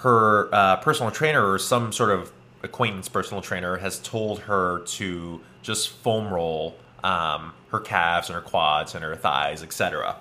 her 0.00 0.54
uh, 0.54 0.76
personal 0.76 1.10
trainer 1.10 1.50
or 1.50 1.58
some 1.58 1.92
sort 1.92 2.10
of 2.10 2.30
acquaintance 2.62 3.08
personal 3.08 3.42
trainer 3.42 3.76
has 3.78 3.98
told 3.98 4.40
her 4.40 4.80
to 4.80 5.40
just 5.62 5.88
foam 5.88 6.32
roll 6.32 6.76
um, 7.04 7.52
her 7.68 7.80
calves 7.80 8.28
and 8.28 8.34
her 8.34 8.42
quads 8.42 8.94
and 8.94 9.04
her 9.04 9.16
thighs, 9.16 9.62
etc. 9.62 10.16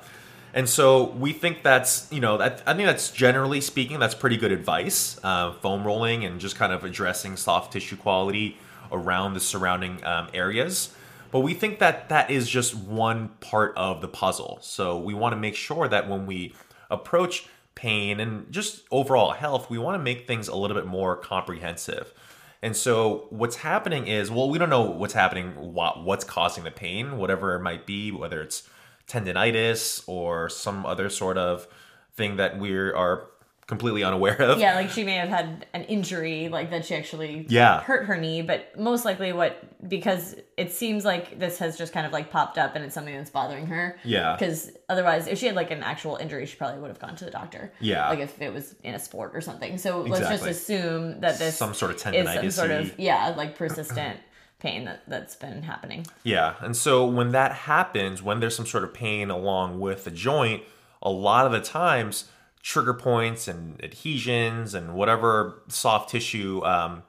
And 0.53 0.67
so 0.67 1.05
we 1.11 1.31
think 1.31 1.63
that's, 1.63 2.11
you 2.11 2.19
know, 2.19 2.37
that, 2.37 2.61
I 2.65 2.73
think 2.73 2.85
that's 2.85 3.11
generally 3.11 3.61
speaking, 3.61 3.99
that's 3.99 4.15
pretty 4.15 4.37
good 4.37 4.51
advice. 4.51 5.19
Uh, 5.23 5.53
foam 5.53 5.85
rolling 5.85 6.25
and 6.25 6.39
just 6.39 6.55
kind 6.55 6.73
of 6.73 6.83
addressing 6.83 7.37
soft 7.37 7.71
tissue 7.73 7.95
quality 7.95 8.57
around 8.91 9.33
the 9.33 9.39
surrounding 9.39 10.03
um, 10.03 10.27
areas. 10.33 10.93
But 11.31 11.39
we 11.39 11.53
think 11.53 11.79
that 11.79 12.09
that 12.09 12.29
is 12.29 12.49
just 12.49 12.75
one 12.75 13.29
part 13.39 13.73
of 13.77 14.01
the 14.01 14.09
puzzle. 14.09 14.59
So 14.61 14.97
we 14.97 15.13
want 15.13 15.31
to 15.33 15.37
make 15.37 15.55
sure 15.55 15.87
that 15.87 16.09
when 16.09 16.25
we 16.25 16.53
approach 16.89 17.47
pain 17.73 18.19
and 18.19 18.51
just 18.51 18.83
overall 18.91 19.31
health, 19.31 19.69
we 19.69 19.77
want 19.77 19.95
to 19.95 20.03
make 20.03 20.27
things 20.27 20.49
a 20.49 20.55
little 20.55 20.75
bit 20.75 20.85
more 20.85 21.15
comprehensive. 21.15 22.13
And 22.61 22.75
so 22.75 23.27
what's 23.29 23.57
happening 23.57 24.07
is, 24.07 24.29
well, 24.29 24.49
we 24.49 24.59
don't 24.59 24.69
know 24.69 24.83
what's 24.83 25.13
happening, 25.13 25.73
what, 25.73 26.03
what's 26.03 26.23
causing 26.23 26.63
the 26.63 26.71
pain, 26.71 27.17
whatever 27.17 27.55
it 27.55 27.61
might 27.61 27.85
be, 27.87 28.11
whether 28.11 28.41
it's 28.41 28.63
tendonitis 29.07 30.03
or 30.07 30.47
some 30.47 30.85
other 30.85 31.09
sort 31.09 31.37
of 31.37 31.67
thing 32.13 32.35
that 32.35 32.59
we 32.59 32.73
are 32.75 33.27
completely 33.71 34.03
unaware 34.03 34.35
of. 34.41 34.59
Yeah, 34.59 34.75
like 34.75 34.89
she 34.89 35.05
may 35.05 35.15
have 35.15 35.29
had 35.29 35.65
an 35.73 35.83
injury, 35.85 36.49
like 36.49 36.71
that 36.71 36.83
she 36.85 36.93
actually 36.93 37.45
Yeah. 37.47 37.79
hurt 37.79 38.05
her 38.07 38.17
knee, 38.17 38.41
but 38.41 38.77
most 38.77 39.05
likely 39.05 39.31
what 39.31 39.63
because 39.87 40.35
it 40.57 40.73
seems 40.73 41.05
like 41.05 41.39
this 41.39 41.57
has 41.59 41.77
just 41.77 41.93
kind 41.93 42.05
of 42.05 42.11
like 42.11 42.29
popped 42.29 42.57
up 42.57 42.75
and 42.75 42.83
it's 42.83 42.93
something 42.93 43.15
that's 43.15 43.29
bothering 43.29 43.67
her. 43.67 43.97
Yeah. 44.03 44.35
Because 44.35 44.71
otherwise, 44.89 45.27
if 45.27 45.39
she 45.39 45.45
had 45.45 45.55
like 45.55 45.71
an 45.71 45.83
actual 45.83 46.17
injury, 46.17 46.45
she 46.47 46.57
probably 46.57 46.81
would 46.81 46.89
have 46.89 46.99
gone 46.99 47.15
to 47.15 47.23
the 47.23 47.31
doctor. 47.31 47.71
Yeah. 47.79 48.09
Like 48.09 48.19
if 48.19 48.41
it 48.41 48.53
was 48.53 48.75
in 48.83 48.93
a 48.93 48.99
sport 48.99 49.31
or 49.33 49.39
something. 49.39 49.77
So 49.77 50.01
let's 50.01 50.27
just 50.27 50.45
assume 50.45 51.21
that 51.21 51.39
this 51.39 51.55
Some 51.57 51.73
sort 51.73 51.91
of 51.91 52.13
is 52.13 52.29
some 52.29 52.51
sort 52.51 52.71
of 52.71 52.99
yeah, 52.99 53.33
like 53.37 53.55
persistent 53.55 54.19
pain 54.59 54.83
that 54.83 55.03
that's 55.07 55.37
been 55.37 55.63
happening. 55.63 56.05
Yeah, 56.23 56.55
and 56.59 56.75
so 56.75 57.05
when 57.05 57.31
that 57.31 57.53
happens, 57.53 58.21
when 58.21 58.41
there's 58.41 58.55
some 58.57 58.65
sort 58.67 58.83
of 58.83 58.93
pain 58.93 59.29
along 59.29 59.79
with 59.79 60.03
the 60.03 60.11
joint, 60.11 60.63
a 61.01 61.09
lot 61.09 61.45
of 61.45 61.53
the 61.53 61.61
times 61.61 62.25
trigger 62.61 62.93
points 62.93 63.47
and 63.47 63.83
adhesions 63.83 64.73
and 64.73 64.93
whatever 64.93 65.61
soft 65.67 66.09
tissue, 66.09 66.63
um, 66.63 67.03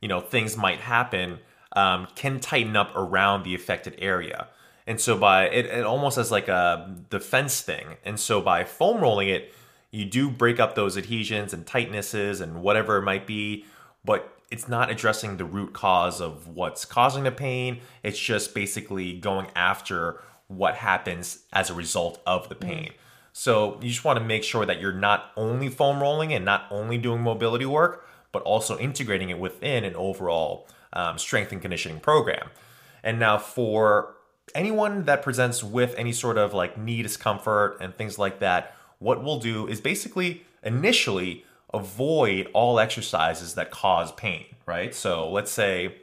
you 0.00 0.08
know, 0.08 0.20
things 0.20 0.56
might 0.56 0.80
happen 0.80 1.38
um, 1.72 2.08
can 2.14 2.40
tighten 2.40 2.76
up 2.76 2.94
around 2.96 3.44
the 3.44 3.54
affected 3.54 3.94
area. 3.98 4.48
And 4.86 5.00
so 5.00 5.16
by 5.18 5.48
it, 5.48 5.66
it 5.66 5.84
almost 5.84 6.16
as 6.16 6.30
like 6.30 6.48
a 6.48 6.96
defense 7.10 7.60
thing. 7.60 7.96
And 8.04 8.18
so 8.18 8.40
by 8.40 8.64
foam 8.64 9.00
rolling 9.00 9.28
it, 9.28 9.52
you 9.90 10.04
do 10.04 10.30
break 10.30 10.60
up 10.60 10.74
those 10.74 10.96
adhesions 10.96 11.52
and 11.52 11.64
tightnesses 11.64 12.40
and 12.40 12.62
whatever 12.62 12.96
it 12.96 13.02
might 13.02 13.26
be, 13.26 13.64
but 14.04 14.34
it's 14.50 14.68
not 14.68 14.90
addressing 14.90 15.36
the 15.36 15.44
root 15.44 15.72
cause 15.74 16.20
of 16.20 16.48
what's 16.48 16.84
causing 16.84 17.24
the 17.24 17.30
pain. 17.30 17.80
It's 18.02 18.18
just 18.18 18.54
basically 18.54 19.18
going 19.18 19.48
after 19.54 20.22
what 20.46 20.76
happens 20.76 21.40
as 21.52 21.68
a 21.68 21.74
result 21.74 22.20
of 22.26 22.48
the 22.48 22.54
pain. 22.54 22.92
So 23.38 23.78
you 23.80 23.90
just 23.90 24.04
want 24.04 24.18
to 24.18 24.24
make 24.24 24.42
sure 24.42 24.66
that 24.66 24.80
you're 24.80 24.90
not 24.90 25.30
only 25.36 25.68
foam 25.68 26.02
rolling 26.02 26.34
and 26.34 26.44
not 26.44 26.66
only 26.72 26.98
doing 26.98 27.20
mobility 27.20 27.66
work, 27.66 28.04
but 28.32 28.42
also 28.42 28.76
integrating 28.78 29.30
it 29.30 29.38
within 29.38 29.84
an 29.84 29.94
overall 29.94 30.66
um, 30.92 31.18
strength 31.18 31.52
and 31.52 31.62
conditioning 31.62 32.00
program. 32.00 32.48
And 33.04 33.20
now 33.20 33.38
for 33.38 34.16
anyone 34.56 35.04
that 35.04 35.22
presents 35.22 35.62
with 35.62 35.94
any 35.96 36.12
sort 36.12 36.36
of 36.36 36.52
like 36.52 36.76
knee 36.76 37.00
discomfort 37.00 37.76
and 37.80 37.96
things 37.96 38.18
like 38.18 38.40
that, 38.40 38.74
what 38.98 39.22
we'll 39.22 39.38
do 39.38 39.68
is 39.68 39.80
basically 39.80 40.44
initially 40.64 41.44
avoid 41.72 42.50
all 42.54 42.80
exercises 42.80 43.54
that 43.54 43.70
cause 43.70 44.10
pain, 44.10 44.46
right? 44.66 44.92
So 44.92 45.30
let's 45.30 45.52
say 45.52 45.98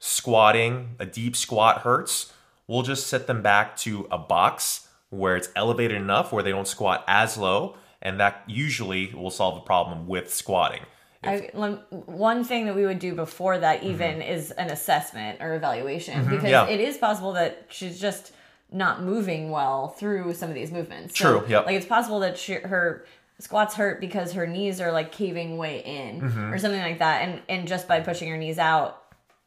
squatting, 0.00 0.96
a 0.98 1.06
deep 1.06 1.36
squat 1.36 1.82
hurts. 1.82 2.32
We'll 2.66 2.82
just 2.82 3.06
set 3.06 3.28
them 3.28 3.42
back 3.42 3.76
to 3.76 4.08
a 4.10 4.18
box 4.18 4.88
where 5.10 5.36
it's 5.36 5.48
elevated 5.56 5.96
enough 6.00 6.32
where 6.32 6.42
they 6.42 6.50
don't 6.50 6.68
squat 6.68 7.04
as 7.06 7.36
low, 7.36 7.76
and 8.02 8.18
that 8.20 8.42
usually 8.46 9.12
will 9.14 9.30
solve 9.30 9.54
the 9.56 9.60
problem 9.60 10.06
with 10.06 10.32
squatting. 10.32 10.80
I, 11.22 11.50
one 11.52 12.44
thing 12.44 12.64
that 12.64 12.74
we 12.74 12.86
would 12.86 12.98
do 12.98 13.14
before 13.14 13.58
that 13.58 13.82
even 13.82 14.22
is 14.22 14.52
an 14.52 14.70
assessment 14.70 15.42
or 15.42 15.54
evaluation 15.54 16.24
because 16.24 16.38
Mm-hmm. 16.38 16.46
yeah. 16.46 16.66
it 16.66 16.80
is 16.80 16.96
possible 16.96 17.32
that 17.34 17.66
she's 17.68 18.00
just 18.00 18.32
not 18.72 19.02
moving 19.02 19.50
well 19.50 19.88
through 19.88 20.32
some 20.32 20.48
of 20.48 20.54
these 20.54 20.70
movements. 20.72 21.12
True, 21.14 21.44
yep. 21.46 21.66
Like 21.66 21.74
it's 21.76 21.84
possible 21.84 22.20
that 22.20 22.38
she, 22.38 22.54
her 22.54 23.04
squats 23.38 23.74
hurt 23.74 24.00
because 24.00 24.32
her 24.32 24.46
knees 24.46 24.80
are 24.80 24.92
like 24.92 25.12
caving 25.12 25.58
way 25.58 25.82
in 25.84 26.22
Mm-hmm. 26.22 26.52
or 26.54 26.58
something 26.58 26.80
like 26.80 27.00
that, 27.00 27.22
and 27.28 27.42
and 27.50 27.68
just 27.68 27.86
by 27.86 28.00
pushing 28.00 28.30
her 28.30 28.38
knees 28.38 28.58
out, 28.58 29.02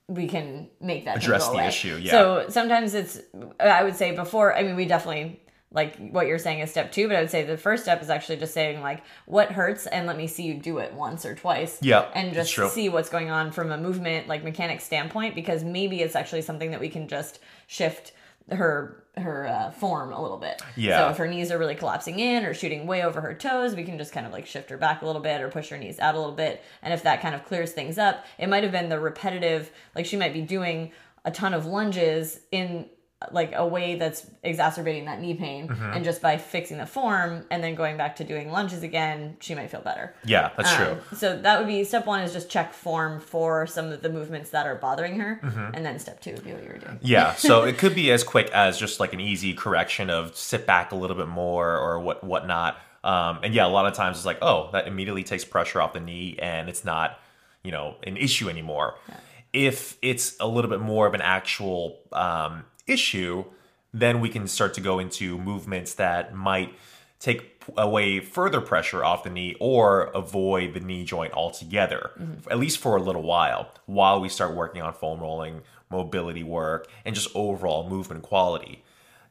we 0.08 0.28
can 0.28 0.68
make 0.80 1.06
that 1.06 1.18
Address 1.18 1.48
the 1.48 1.54
away. 1.54 1.68
issue, 1.70 1.98
yeah. 2.00 2.12
So 2.12 2.46
sometimes 2.50 2.94
it's 2.94 3.20
I 3.60 3.84
would 3.84 3.96
say 3.96 4.12
before. 4.16 4.56
I 4.56 4.62
mean, 4.62 4.76
we 4.76 4.86
definitely 4.86 5.40
like 5.74 5.98
what 5.98 6.28
you're 6.28 6.40
saying 6.40 6.60
is 6.60 6.70
step 6.70 6.92
two, 6.92 7.08
but 7.08 7.18
I 7.18 7.22
would 7.22 7.32
say 7.32 7.44
the 7.44 7.58
first 7.58 7.84
step 7.84 8.02
is 8.02 8.10
actually 8.10 8.38
just 8.38 8.54
saying 8.54 8.82
like 8.82 9.04
what 9.26 9.52
hurts 9.52 9.88
and 9.88 10.06
let 10.06 10.16
me 10.16 10.28
see 10.28 10.44
you 10.44 10.54
do 10.54 10.78
it 10.78 10.94
once 10.94 11.26
or 11.26 11.36
twice. 11.36 11.80
Yeah, 11.82 12.10
and 12.14 12.34
just 12.34 12.56
see 12.74 12.90
what's 12.90 13.10
going 13.10 13.32
on 13.32 13.52
from 13.52 13.72
a 13.72 13.78
movement 13.78 14.28
like 14.28 14.44
mechanic 14.44 14.82
standpoint 14.82 15.36
because 15.36 15.64
maybe 15.64 16.02
it's 16.02 16.16
actually 16.16 16.44
something 16.44 16.72
that 16.72 16.80
we 16.80 16.90
can 16.90 17.08
just 17.08 17.40
shift 17.68 18.14
her 18.52 19.04
her 19.16 19.48
uh, 19.48 19.72
form 19.72 20.12
a 20.12 20.22
little 20.22 20.38
bit. 20.38 20.62
Yeah. 20.76 20.98
So 20.98 21.12
if 21.12 21.18
her 21.18 21.28
knees 21.28 21.52
are 21.52 21.58
really 21.58 21.76
collapsing 21.76 22.20
in 22.20 22.46
or 22.46 22.54
shooting 22.54 22.88
way 22.88 23.04
over 23.04 23.22
her 23.22 23.34
toes, 23.34 23.76
we 23.76 23.84
can 23.84 23.98
just 23.98 24.12
kind 24.12 24.26
of 24.26 24.32
like 24.32 24.48
shift 24.48 24.70
her 24.70 24.78
back 24.78 25.02
a 25.02 25.06
little 25.06 25.22
bit 25.22 25.42
or 25.42 25.50
push 25.50 25.70
her 25.70 25.78
knees 25.78 26.00
out 26.00 26.16
a 26.16 26.18
little 26.18 26.34
bit. 26.34 26.64
And 26.82 26.94
if 26.94 27.04
that 27.04 27.22
kind 27.22 27.36
of 27.36 27.46
clears 27.46 27.72
things 27.72 27.98
up, 27.98 28.26
it 28.40 28.48
might 28.48 28.64
have 28.64 28.72
been 28.72 28.90
the 28.90 29.00
repetitive, 29.00 29.72
like 29.96 30.06
she 30.06 30.18
might 30.18 30.34
be 30.34 30.42
doing 30.42 30.92
a 31.26 31.32
ton 31.32 31.54
of 31.54 31.66
lunges 31.66 32.40
in 32.52 32.88
like 33.32 33.52
a 33.56 33.66
way 33.66 33.96
that's 33.96 34.26
exacerbating 34.44 35.06
that 35.06 35.20
knee 35.22 35.34
pain 35.34 35.68
Mm-hmm. 35.68 35.94
and 35.94 36.04
just 36.04 36.22
by 36.22 36.38
fixing 36.38 36.78
the 36.78 36.86
form 36.86 37.46
and 37.52 37.64
then 37.64 37.76
going 37.76 37.96
back 37.98 38.16
to 38.18 38.24
doing 38.24 38.52
lunges 38.52 38.84
again 38.84 39.38
she 39.40 39.56
might 39.56 39.70
feel 39.70 39.82
better 39.82 40.14
Yeah, 40.26 40.52
that's 40.58 40.72
um, 40.74 40.78
true. 40.78 41.18
so 41.18 41.38
that 41.42 41.60
would 41.60 41.68
be 41.68 41.84
step 41.84 42.06
one 42.06 42.22
is 42.22 42.34
just 42.34 42.50
check 42.50 42.74
form 42.74 43.20
for 43.20 43.66
some 43.68 43.92
of 43.92 44.02
the 44.02 44.10
movements 44.10 44.50
that 44.50 44.66
are 44.68 44.76
bothering 44.76 45.20
her, 45.20 45.40
Mm-hmm. 45.44 45.76
and 45.76 45.86
then 45.86 46.00
step 46.00 46.20
two 46.22 46.32
would 46.34 46.44
be 46.44 46.52
what 46.54 46.64
you 46.64 46.70
were 46.70 46.78
doing. 46.80 47.00
Yeah, 47.02 47.34
so 47.36 47.64
it 47.64 47.78
could 47.78 47.96
be 47.96 48.12
as 48.12 48.24
quick 48.24 48.50
as 48.52 48.78
just 48.78 49.00
like 49.00 49.14
an 49.14 49.20
easy 49.20 49.54
correction 49.54 50.10
of 50.10 50.36
sit 50.36 50.66
back 50.66 50.92
a 50.92 50.96
little 50.96 51.16
bit 51.18 51.28
more 51.28 51.78
or 51.78 52.00
what 52.00 52.24
whatnot. 52.24 52.78
Um, 53.04 53.40
and 53.44 53.54
yeah, 53.54 53.66
a 53.66 53.68
lot 53.68 53.86
of 53.86 53.94
times 53.94 54.18
it's 54.18 54.26
like, 54.26 54.40
oh, 54.42 54.70
that 54.72 54.88
immediately 54.88 55.24
takes 55.24 55.44
pressure 55.44 55.82
off 55.82 55.92
the 55.94 56.00
knee 56.00 56.38
and 56.42 56.70
it's 56.70 56.86
not, 56.86 57.20
you 57.64 57.72
know, 57.72 57.96
an 58.04 58.16
issue 58.18 58.50
anymore. 58.50 58.96
If 59.52 59.98
it's 60.02 60.36
a 60.40 60.48
little 60.48 60.70
bit 60.72 60.80
more 60.80 61.06
of 61.06 61.14
an 61.14 61.22
actual 61.22 62.00
um, 62.12 62.64
issue, 62.88 63.46
then 63.94 64.20
we 64.20 64.30
can 64.30 64.48
start 64.48 64.74
to 64.74 64.82
go 64.82 65.00
into 65.00 65.38
movements 65.38 65.94
that 65.96 66.34
might 66.36 66.74
take 67.20 67.64
away 67.78 68.20
further 68.20 68.60
pressure 68.60 69.06
off 69.06 69.24
the 69.24 69.30
knee 69.30 69.56
or 69.60 70.06
avoid 70.16 70.74
the 70.74 70.80
knee 70.82 71.06
joint 71.06 71.32
altogether, 71.34 72.12
at 72.52 72.60
least 72.60 72.80
for 72.80 72.98
a 72.98 73.02
little 73.02 73.22
while, 73.22 73.72
while 73.86 74.20
we 74.20 74.28
start 74.28 74.54
working 74.54 74.82
on 74.82 74.94
foam 74.94 75.22
rolling, 75.22 75.62
mobility 75.90 76.44
work, 76.44 76.90
and 77.06 77.16
just 77.16 77.30
overall 77.34 77.88
movement 77.88 78.24
quality. 78.24 78.84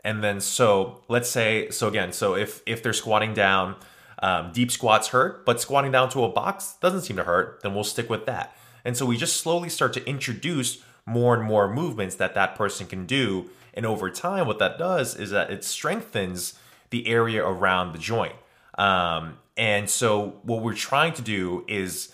And 0.02 0.24
then 0.24 0.40
so 0.40 1.02
let's 1.08 1.28
say 1.28 1.68
so 1.70 1.86
again, 1.88 2.12
so 2.12 2.34
if 2.34 2.62
if 2.66 2.82
they're 2.82 2.94
squatting 2.94 3.34
down, 3.34 3.76
um, 4.22 4.52
deep 4.52 4.70
squats 4.70 5.08
hurt, 5.08 5.44
but 5.44 5.60
squatting 5.60 5.92
down 5.92 6.08
to 6.10 6.24
a 6.24 6.28
box 6.28 6.76
doesn't 6.80 7.02
seem 7.02 7.16
to 7.16 7.24
hurt, 7.24 7.60
then 7.62 7.74
we'll 7.74 7.84
stick 7.84 8.08
with 8.08 8.24
that. 8.26 8.56
And 8.84 8.96
so 8.96 9.04
we 9.04 9.16
just 9.16 9.36
slowly 9.36 9.68
start 9.68 9.92
to 9.92 10.08
introduce 10.08 10.82
more 11.06 11.34
and 11.34 11.42
more 11.42 11.72
movements 11.72 12.16
that 12.16 12.34
that 12.34 12.54
person 12.54 12.86
can 12.86 13.06
do. 13.06 13.50
And 13.74 13.86
over 13.86 14.10
time, 14.10 14.46
what 14.46 14.58
that 14.58 14.78
does 14.78 15.16
is 15.16 15.30
that 15.30 15.50
it 15.50 15.64
strengthens 15.64 16.54
the 16.90 17.06
area 17.06 17.44
around 17.44 17.92
the 17.92 17.98
joint. 17.98 18.34
Um, 18.78 19.38
and 19.56 19.88
so 19.88 20.40
what 20.42 20.62
we're 20.62 20.74
trying 20.74 21.12
to 21.14 21.22
do 21.22 21.64
is 21.68 22.12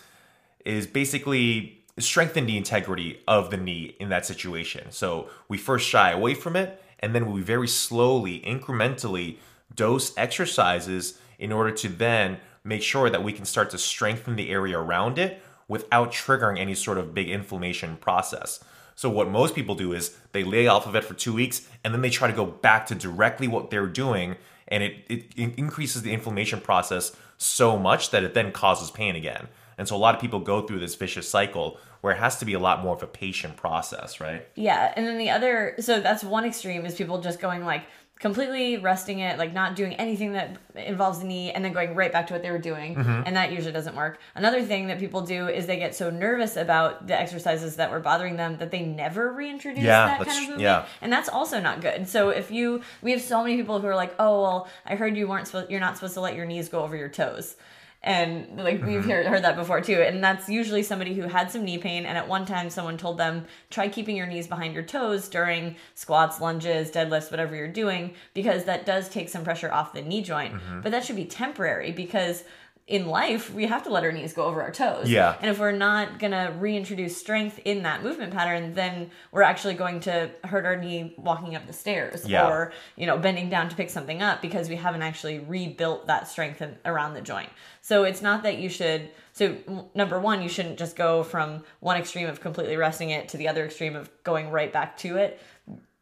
is 0.65 0.85
basically 0.85 1.79
strengthen 1.97 2.45
the 2.45 2.57
integrity 2.57 3.21
of 3.27 3.49
the 3.49 3.57
knee 3.57 3.95
in 3.99 4.09
that 4.09 4.25
situation. 4.25 4.91
So 4.91 5.29
we 5.47 5.57
first 5.57 5.87
shy 5.87 6.11
away 6.11 6.33
from 6.33 6.55
it, 6.55 6.81
and 6.99 7.15
then 7.15 7.31
we 7.31 7.41
very 7.41 7.67
slowly, 7.67 8.41
incrementally 8.41 9.37
dose 9.73 10.17
exercises 10.17 11.19
in 11.37 11.51
order 11.51 11.71
to 11.71 11.89
then 11.89 12.37
make 12.63 12.83
sure 12.83 13.09
that 13.09 13.23
we 13.23 13.33
can 13.33 13.45
start 13.45 13.69
to 13.71 13.77
strengthen 13.77 14.35
the 14.35 14.49
area 14.49 14.77
around 14.77 15.17
it 15.17 15.41
without 15.67 16.11
triggering 16.11 16.59
any 16.59 16.75
sort 16.75 16.97
of 16.97 17.13
big 17.13 17.29
inflammation 17.29 17.95
process. 17.97 18.63
So 18.99 19.09
what 19.09 19.29
most 19.29 19.55
people 19.55 19.75
do 19.75 19.93
is 19.93 20.17
they 20.33 20.43
lay 20.43 20.67
off 20.67 20.85
of 20.85 20.93
it 20.93 21.05
for 21.05 21.13
two 21.13 21.33
weeks 21.33 21.65
and 21.85 21.93
then 21.93 22.01
they 22.01 22.09
try 22.09 22.27
to 22.27 22.35
go 22.35 22.45
back 22.45 22.85
to 22.87 22.95
directly 22.95 23.47
what 23.47 23.69
they're 23.69 23.87
doing, 23.87 24.35
and 24.67 24.83
it, 24.83 25.05
it 25.07 25.55
increases 25.55 26.01
the 26.01 26.11
inflammation 26.11 26.59
process 26.59 27.15
so 27.37 27.77
much 27.79 28.09
that 28.09 28.25
it 28.25 28.33
then 28.33 28.51
causes 28.51 28.91
pain 28.91 29.15
again. 29.15 29.47
And 29.77 29.87
so 29.87 29.95
a 29.95 30.01
lot 30.05 30.15
of 30.15 30.19
people 30.19 30.41
go 30.41 30.63
through 30.63 30.79
this 30.79 30.95
vicious 30.95 31.29
cycle 31.29 31.77
where 32.01 32.13
it 32.13 32.19
has 32.19 32.39
to 32.39 32.45
be 32.45 32.51
a 32.55 32.59
lot 32.59 32.83
more 32.83 32.93
of 32.93 33.01
a 33.01 33.07
patient 33.07 33.55
process, 33.55 34.19
right? 34.19 34.45
Yeah, 34.55 34.91
and 34.97 35.07
then 35.07 35.17
the 35.17 35.29
other, 35.29 35.75
so 35.79 36.01
that's 36.01 36.21
one 36.21 36.43
extreme 36.43 36.85
is 36.85 36.95
people 36.95 37.21
just 37.21 37.39
going 37.39 37.63
like 37.63 37.83
completely 38.19 38.75
resting 38.77 39.19
it, 39.19 39.37
like 39.37 39.53
not 39.53 39.75
doing 39.77 39.93
anything 39.93 40.33
that 40.33 40.57
involves 40.75 41.19
the 41.19 41.25
knee, 41.25 41.51
and 41.51 41.63
then 41.63 41.71
going 41.71 41.95
right 41.95 42.11
back 42.11 42.27
to 42.27 42.33
what 42.33 42.41
they 42.43 42.51
were 42.51 42.57
doing, 42.59 42.95
Mm-hmm. 42.95 43.23
and 43.25 43.35
that 43.37 43.51
usually 43.53 43.71
doesn't 43.71 43.95
work. 43.95 44.19
Another 44.35 44.61
thing 44.61 44.87
that 44.87 44.99
people 44.99 45.21
do 45.21 45.47
is 45.47 45.67
they 45.67 45.77
get 45.77 45.95
so 45.95 46.09
nervous 46.09 46.57
about 46.57 47.07
the 47.07 47.17
exercises 47.17 47.77
that 47.77 47.89
were 47.91 47.99
bothering 48.01 48.35
them 48.35 48.57
that 48.57 48.71
they 48.71 48.81
never 48.81 49.31
reintroduce 49.31 49.83
Yeah, 49.83 50.05
that 50.17 50.17
kind 50.25 50.29
of 50.37 50.41
movement, 50.43 50.59
yeah. 50.61 50.85
and 51.01 51.11
that's 51.13 51.29
also 51.29 51.61
not 51.61 51.79
good. 51.81 52.07
So 52.09 52.29
if 52.29 52.51
you, 52.51 52.81
we 53.01 53.11
have 53.11 53.21
so 53.21 53.41
many 53.41 53.55
people 53.55 53.79
who 53.79 53.87
are 53.87 53.95
like, 53.95 54.13
oh 54.19 54.41
well, 54.41 54.67
I 54.85 54.95
heard 54.95 55.15
you 55.15 55.27
weren't 55.27 55.47
supposed, 55.47 55.69
you're 55.71 55.79
not 55.79 55.95
supposed 55.95 56.15
to 56.15 56.21
let 56.21 56.35
your 56.35 56.45
knees 56.45 56.67
go 56.67 56.81
over 56.83 56.97
your 56.97 57.09
toes. 57.09 57.55
And 58.01 58.55
like 58.57 58.81
we've 58.81 59.01
Mm-hmm. 59.01 59.09
heard, 59.09 59.25
heard 59.25 59.43
that 59.43 59.57
before 59.57 59.81
too. 59.81 60.01
And 60.01 60.23
that's 60.23 60.47
usually 60.47 60.83
somebody 60.83 61.13
who 61.13 61.23
had 61.23 61.51
some 61.51 61.65
knee 61.65 61.77
pain. 61.77 62.05
And 62.05 62.17
at 62.17 62.27
one 62.29 62.45
time, 62.45 62.69
someone 62.69 62.97
told 62.97 63.17
them, 63.17 63.45
try 63.69 63.89
keeping 63.89 64.15
your 64.15 64.25
knees 64.27 64.47
behind 64.47 64.73
your 64.73 64.83
toes 64.83 65.27
during 65.27 65.75
squats, 65.95 66.39
lunges, 66.39 66.91
deadlifts, 66.91 67.29
whatever 67.29 67.55
you're 67.55 67.67
doing, 67.67 68.13
because 68.33 68.63
that 68.65 68.85
does 68.85 69.09
take 69.09 69.27
some 69.27 69.43
pressure 69.43 69.71
off 69.71 69.91
the 69.93 70.01
knee 70.01 70.21
joint. 70.21 70.53
Mm-hmm. 70.53 70.81
But 70.81 70.91
that 70.93 71.03
should 71.03 71.17
be 71.17 71.25
temporary 71.25 71.91
because 71.91 72.45
in 72.89 73.05
life, 73.05 73.53
we 73.53 73.67
have 73.67 73.83
to 73.83 73.91
let 73.91 74.03
our 74.03 74.11
knees 74.11 74.33
go 74.33 74.45
over 74.45 74.63
our 74.63 74.71
toes. 74.71 75.07
Yeah. 75.07 75.35
And 75.39 75.51
if 75.51 75.59
we're 75.59 75.71
not 75.71 76.17
going 76.17 76.31
to 76.31 76.51
reintroduce 76.57 77.15
strength 77.15 77.59
in 77.63 77.83
that 77.83 78.01
movement 78.01 78.33
pattern, 78.33 78.73
then 78.73 79.11
we're 79.31 79.43
actually 79.43 79.75
going 79.75 79.99
to 80.01 80.31
hurt 80.43 80.65
our 80.65 80.75
knee 80.75 81.13
walking 81.15 81.55
up 81.55 81.67
the 81.67 81.73
stairs 81.73 82.27
Yeah. 82.27 82.47
or, 82.47 82.73
you 82.95 83.05
know, 83.05 83.19
bending 83.19 83.47
down 83.47 83.69
to 83.69 83.75
pick 83.75 83.91
something 83.91 84.23
up 84.23 84.41
because 84.41 84.69
we 84.69 84.75
haven't 84.75 85.03
actually 85.03 85.37
rebuilt 85.37 86.07
that 86.07 86.27
strength 86.27 86.63
in, 86.63 86.75
around 86.83 87.13
the 87.13 87.21
joint. 87.21 87.51
So 87.81 88.05
it's 88.05 88.23
not 88.23 88.41
that 88.41 88.57
you 88.57 88.69
should, 88.69 89.11
so 89.33 89.55
number 89.93 90.19
one, 90.19 90.41
you 90.41 90.49
shouldn't 90.49 90.79
just 90.79 90.95
go 90.95 91.21
from 91.21 91.63
one 91.81 91.95
extreme 91.95 92.27
of 92.27 92.41
completely 92.41 92.75
resting 92.75 93.11
it 93.11 93.29
to 93.29 93.37
the 93.37 93.47
other 93.47 93.65
extreme 93.65 93.95
of 93.95 94.09
going 94.23 94.49
right 94.49 94.73
back 94.73 94.97
to 94.97 95.17
it. 95.17 95.39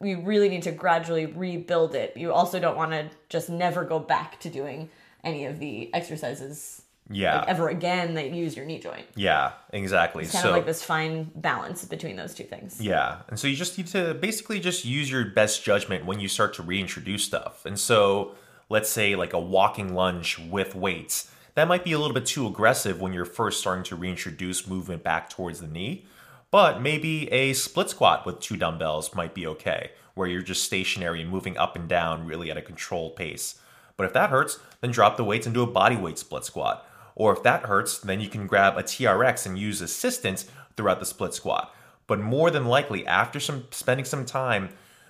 You 0.01 0.21
really 0.21 0.47
need 0.47 0.63
to 0.63 0.71
gradually 0.71 1.25
rebuild 1.25 1.95
it. 1.95 2.15
You 2.15 2.31
also 2.31 2.61
don't 2.61 2.77
want 2.77 2.91
to 2.91 3.09
just 3.27 3.49
never 3.49 3.83
go 3.83 3.99
back 3.99 4.39
to 4.39 4.49
doing 4.49 4.89
any 5.23 5.45
of 5.45 5.59
the 5.59 5.93
exercises 5.93 6.81
Yeah. 7.09 7.39
like, 7.39 7.47
ever 7.49 7.69
again 7.69 8.13
that 8.15 8.31
use 8.31 8.55
your 8.55 8.65
knee 8.65 8.79
joint. 8.79 9.05
yeah, 9.15 9.53
exactly. 9.71 10.23
It's 10.23 10.31
kind 10.33 10.43
so 10.43 10.49
of 10.49 10.55
like 10.55 10.65
this 10.65 10.83
fine 10.83 11.31
balance 11.35 11.85
between 11.85 12.15
those 12.15 12.33
two 12.33 12.43
things. 12.43 12.81
Yeah. 12.81 13.17
And 13.29 13.39
so 13.39 13.47
you 13.47 13.55
just 13.55 13.77
need 13.77 13.87
to 13.87 14.13
basically 14.13 14.59
just 14.59 14.83
use 14.85 15.09
your 15.11 15.25
best 15.25 15.63
judgment 15.63 16.05
when 16.05 16.19
you 16.19 16.27
start 16.27 16.53
to 16.55 16.63
reintroduce 16.63 17.23
stuff. 17.23 17.65
And 17.65 17.79
so 17.79 18.35
let's 18.69 18.89
say 18.89 19.15
like 19.15 19.33
a 19.33 19.39
walking 19.39 19.93
lunge 19.93 20.37
with 20.49 20.75
weights. 20.75 21.31
That 21.55 21.67
might 21.67 21.83
be 21.83 21.93
a 21.93 21.97
little 21.97 22.13
bit 22.13 22.25
too 22.25 22.45
aggressive 22.45 23.01
when 23.01 23.13
you're 23.13 23.25
first 23.25 23.59
starting 23.61 23.83
to 23.85 23.95
reintroduce 23.95 24.67
movement 24.67 25.03
back 25.03 25.29
towards 25.29 25.59
the 25.61 25.67
knee. 25.67 26.05
But 26.51 26.81
maybe 26.81 27.31
a 27.31 27.53
split 27.53 27.89
squat 27.89 28.25
with 28.25 28.39
two 28.39 28.55
dumbbells 28.57 29.13
might 29.15 29.33
be 29.33 29.47
okay, 29.47 29.91
where 30.13 30.27
you're 30.27 30.41
just 30.41 30.63
stationary 30.63 31.21
and 31.21 31.29
moving 31.31 31.57
up 31.57 31.75
and 31.75 31.89
down 31.89 32.25
really 32.27 32.49
at 32.51 32.57
a 32.57 32.61
controlled 32.61 33.15
pace. 33.15 33.59
But 33.97 34.05
if 34.05 34.13
that 34.13 34.29
hurts, 34.29 34.59
then 34.81 34.91
drop 34.91 35.17
the 35.17 35.23
weights 35.23 35.45
and 35.45 35.53
do 35.53 35.63
a 35.63 35.67
body 35.67 35.97
weight 35.97 36.17
split 36.19 36.45
squat. 36.45 36.87
Or 37.15 37.33
if 37.33 37.43
that 37.43 37.63
hurts, 37.63 37.97
then 37.97 38.21
you 38.21 38.29
can 38.29 38.45
grab 38.47 38.77
a 38.77 38.83
TRX 38.83 39.47
and 39.47 39.57
use 39.57 39.81
assistance 39.81 40.45
throughout 40.75 40.99
the 40.99 41.05
split 41.05 41.33
squat. 41.33 41.73
But 42.05 42.19
more 42.19 42.51
than 42.51 42.65
likely, 42.65 43.05
after 43.05 43.39
some 43.39 43.65
spending 43.71 44.05
some 44.05 44.23
time 44.23 44.69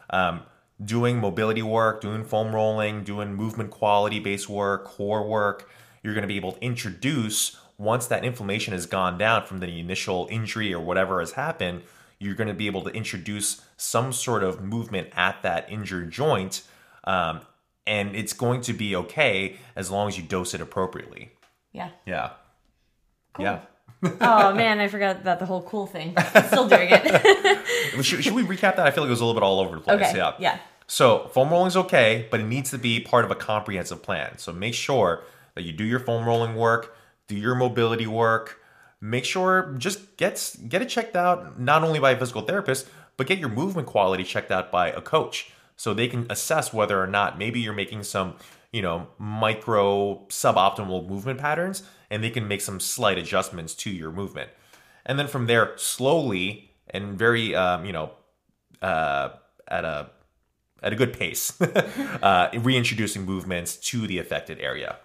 um, 0.10 0.42
doing 0.84 1.20
mobility 1.20 1.62
work, 1.62 2.02
doing 2.02 2.24
foam 2.24 2.56
rolling, 2.56 3.04
doing 3.04 3.34
movement 3.34 3.72
quality 3.72 4.20
based 4.20 4.50
work, 4.50 4.86
core 4.86 5.28
work, 5.28 5.70
you're 6.02 6.14
going 6.14 6.24
to 6.24 6.28
be 6.28 6.38
able 6.38 6.54
to 6.54 6.64
introduce 6.64 7.58
once 7.78 8.08
that 8.08 8.26
inflammation 8.26 8.74
has 8.74 8.86
gone 8.86 9.18
down 9.18 9.46
from 9.46 9.60
the 9.60 9.80
initial 9.80 10.28
injury 10.32 10.74
or 10.74 10.80
whatever 10.80 11.20
has 11.20 11.34
happened. 11.34 11.84
You're 12.20 12.36
going 12.36 12.48
to 12.48 12.54
be 12.54 12.66
able 12.66 12.82
to 12.84 12.90
introduce 12.90 13.62
some 13.76 14.12
sort 14.12 14.44
of 14.44 14.62
movement 14.62 15.10
at 15.16 15.44
that 15.44 15.70
injured 15.70 16.10
joint, 16.10 16.64
um, 17.04 17.42
and 17.88 18.16
it's 18.16 18.34
going 18.34 18.62
to 18.62 18.74
be 18.74 18.96
okay 18.96 19.58
as 19.76 19.90
long 19.90 20.08
as 20.08 20.18
you 20.18 20.24
dose 20.24 20.54
it 20.54 20.62
appropriately. 20.62 21.32
Yeah. 21.72 21.90
Yeah. 22.06 22.32
Cool. 23.34 23.46
Yeah. 23.46 23.60
oh 24.22 24.54
man, 24.54 24.80
I 24.80 24.88
forgot 24.90 25.18
about 25.18 25.40
the 25.40 25.46
whole 25.46 25.64
cool 25.64 25.88
thing. 25.88 26.16
Still 26.48 26.68
doing 26.68 26.90
it. 26.92 27.66
should, 28.04 28.24
should 28.24 28.34
we 28.34 28.44
recap 28.44 28.76
that? 28.76 28.82
I 28.82 28.92
feel 28.92 29.04
like 29.04 29.08
it 29.08 29.12
was 29.12 29.22
a 29.22 29.26
little 29.26 29.40
bit 29.40 29.44
all 29.44 29.60
over 29.60 29.76
the 29.76 29.82
place. 29.82 30.10
okay. 30.10 30.18
Yeah. 30.18 30.34
Yeah. 30.38 30.60
So 30.86 31.30
foam 31.34 31.50
rolling 31.50 31.68
is 31.68 31.78
okay, 31.78 32.28
but 32.30 32.40
it 32.40 32.46
needs 32.46 32.70
to 32.72 32.78
be 32.78 33.00
part 33.00 33.26
of 33.26 33.32
a 33.32 33.36
comprehensive 33.36 34.04
plan. 34.04 34.38
So 34.38 34.54
make 34.54 34.74
sure 34.74 35.24
that 35.56 35.64
you 35.64 35.74
do 35.74 35.84
your 35.84 36.00
foam 36.00 36.26
rolling 36.26 36.56
work, 36.56 36.96
do 37.28 37.36
your 37.36 37.56
mobility 37.56 38.08
work. 38.08 38.62
Make 39.02 39.26
sure 39.26 39.76
just 39.78 40.18
get 40.18 40.56
get 40.68 40.82
it 40.82 40.90
checked 40.90 41.16
out 41.16 41.60
not 41.60 41.84
only 41.84 42.00
by 42.00 42.12
a 42.12 42.20
physical 42.20 42.42
therapist, 42.42 42.88
but 43.16 43.28
get 43.28 43.40
your 43.40 43.50
movement 43.50 43.88
quality 43.88 44.24
checked 44.24 44.52
out 44.52 44.72
by 44.72 44.90
a 44.90 45.02
coach 45.02 45.52
so 45.78 45.94
they 45.94 46.08
can 46.08 46.26
assess 46.30 46.74
whether 46.74 47.02
or 47.02 47.08
not 47.08 47.38
maybe 47.38 47.62
you're 47.62 47.74
making 47.74 48.04
some 48.04 48.36
you 48.74 48.82
know 48.82 49.08
micro 49.18 50.16
suboptimal 50.28 51.08
movement 51.08 51.40
patterns 51.40 51.84
and 52.10 52.22
they 52.22 52.30
can 52.30 52.48
make 52.48 52.60
some 52.60 52.80
slight 52.80 53.18
adjustments 53.18 53.74
to 53.74 53.90
your 53.90 54.12
movement 54.12 54.50
and 55.06 55.18
then 55.18 55.28
from 55.28 55.48
there 55.48 55.72
slowly 55.78 56.72
and 56.90 57.18
very 57.18 57.56
um, 57.56 57.86
you 57.86 57.94
know 57.94 58.12
uh, 58.82 59.30
at 59.68 59.86
a 59.86 60.10
at 60.84 60.94
a 60.94 60.96
good 60.96 61.14
pace, 61.14 61.60
uh, 62.22 62.50
reintroducing 62.54 63.26
movements 63.26 63.76
to 63.78 64.08
the 64.08 64.20
affected 64.20 64.60
area. 64.60 64.98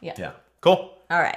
Yeah. 0.00 0.14
Yeah, 0.16 0.32
cool. 0.60 0.98
All 1.12 1.20
right. 1.20 1.36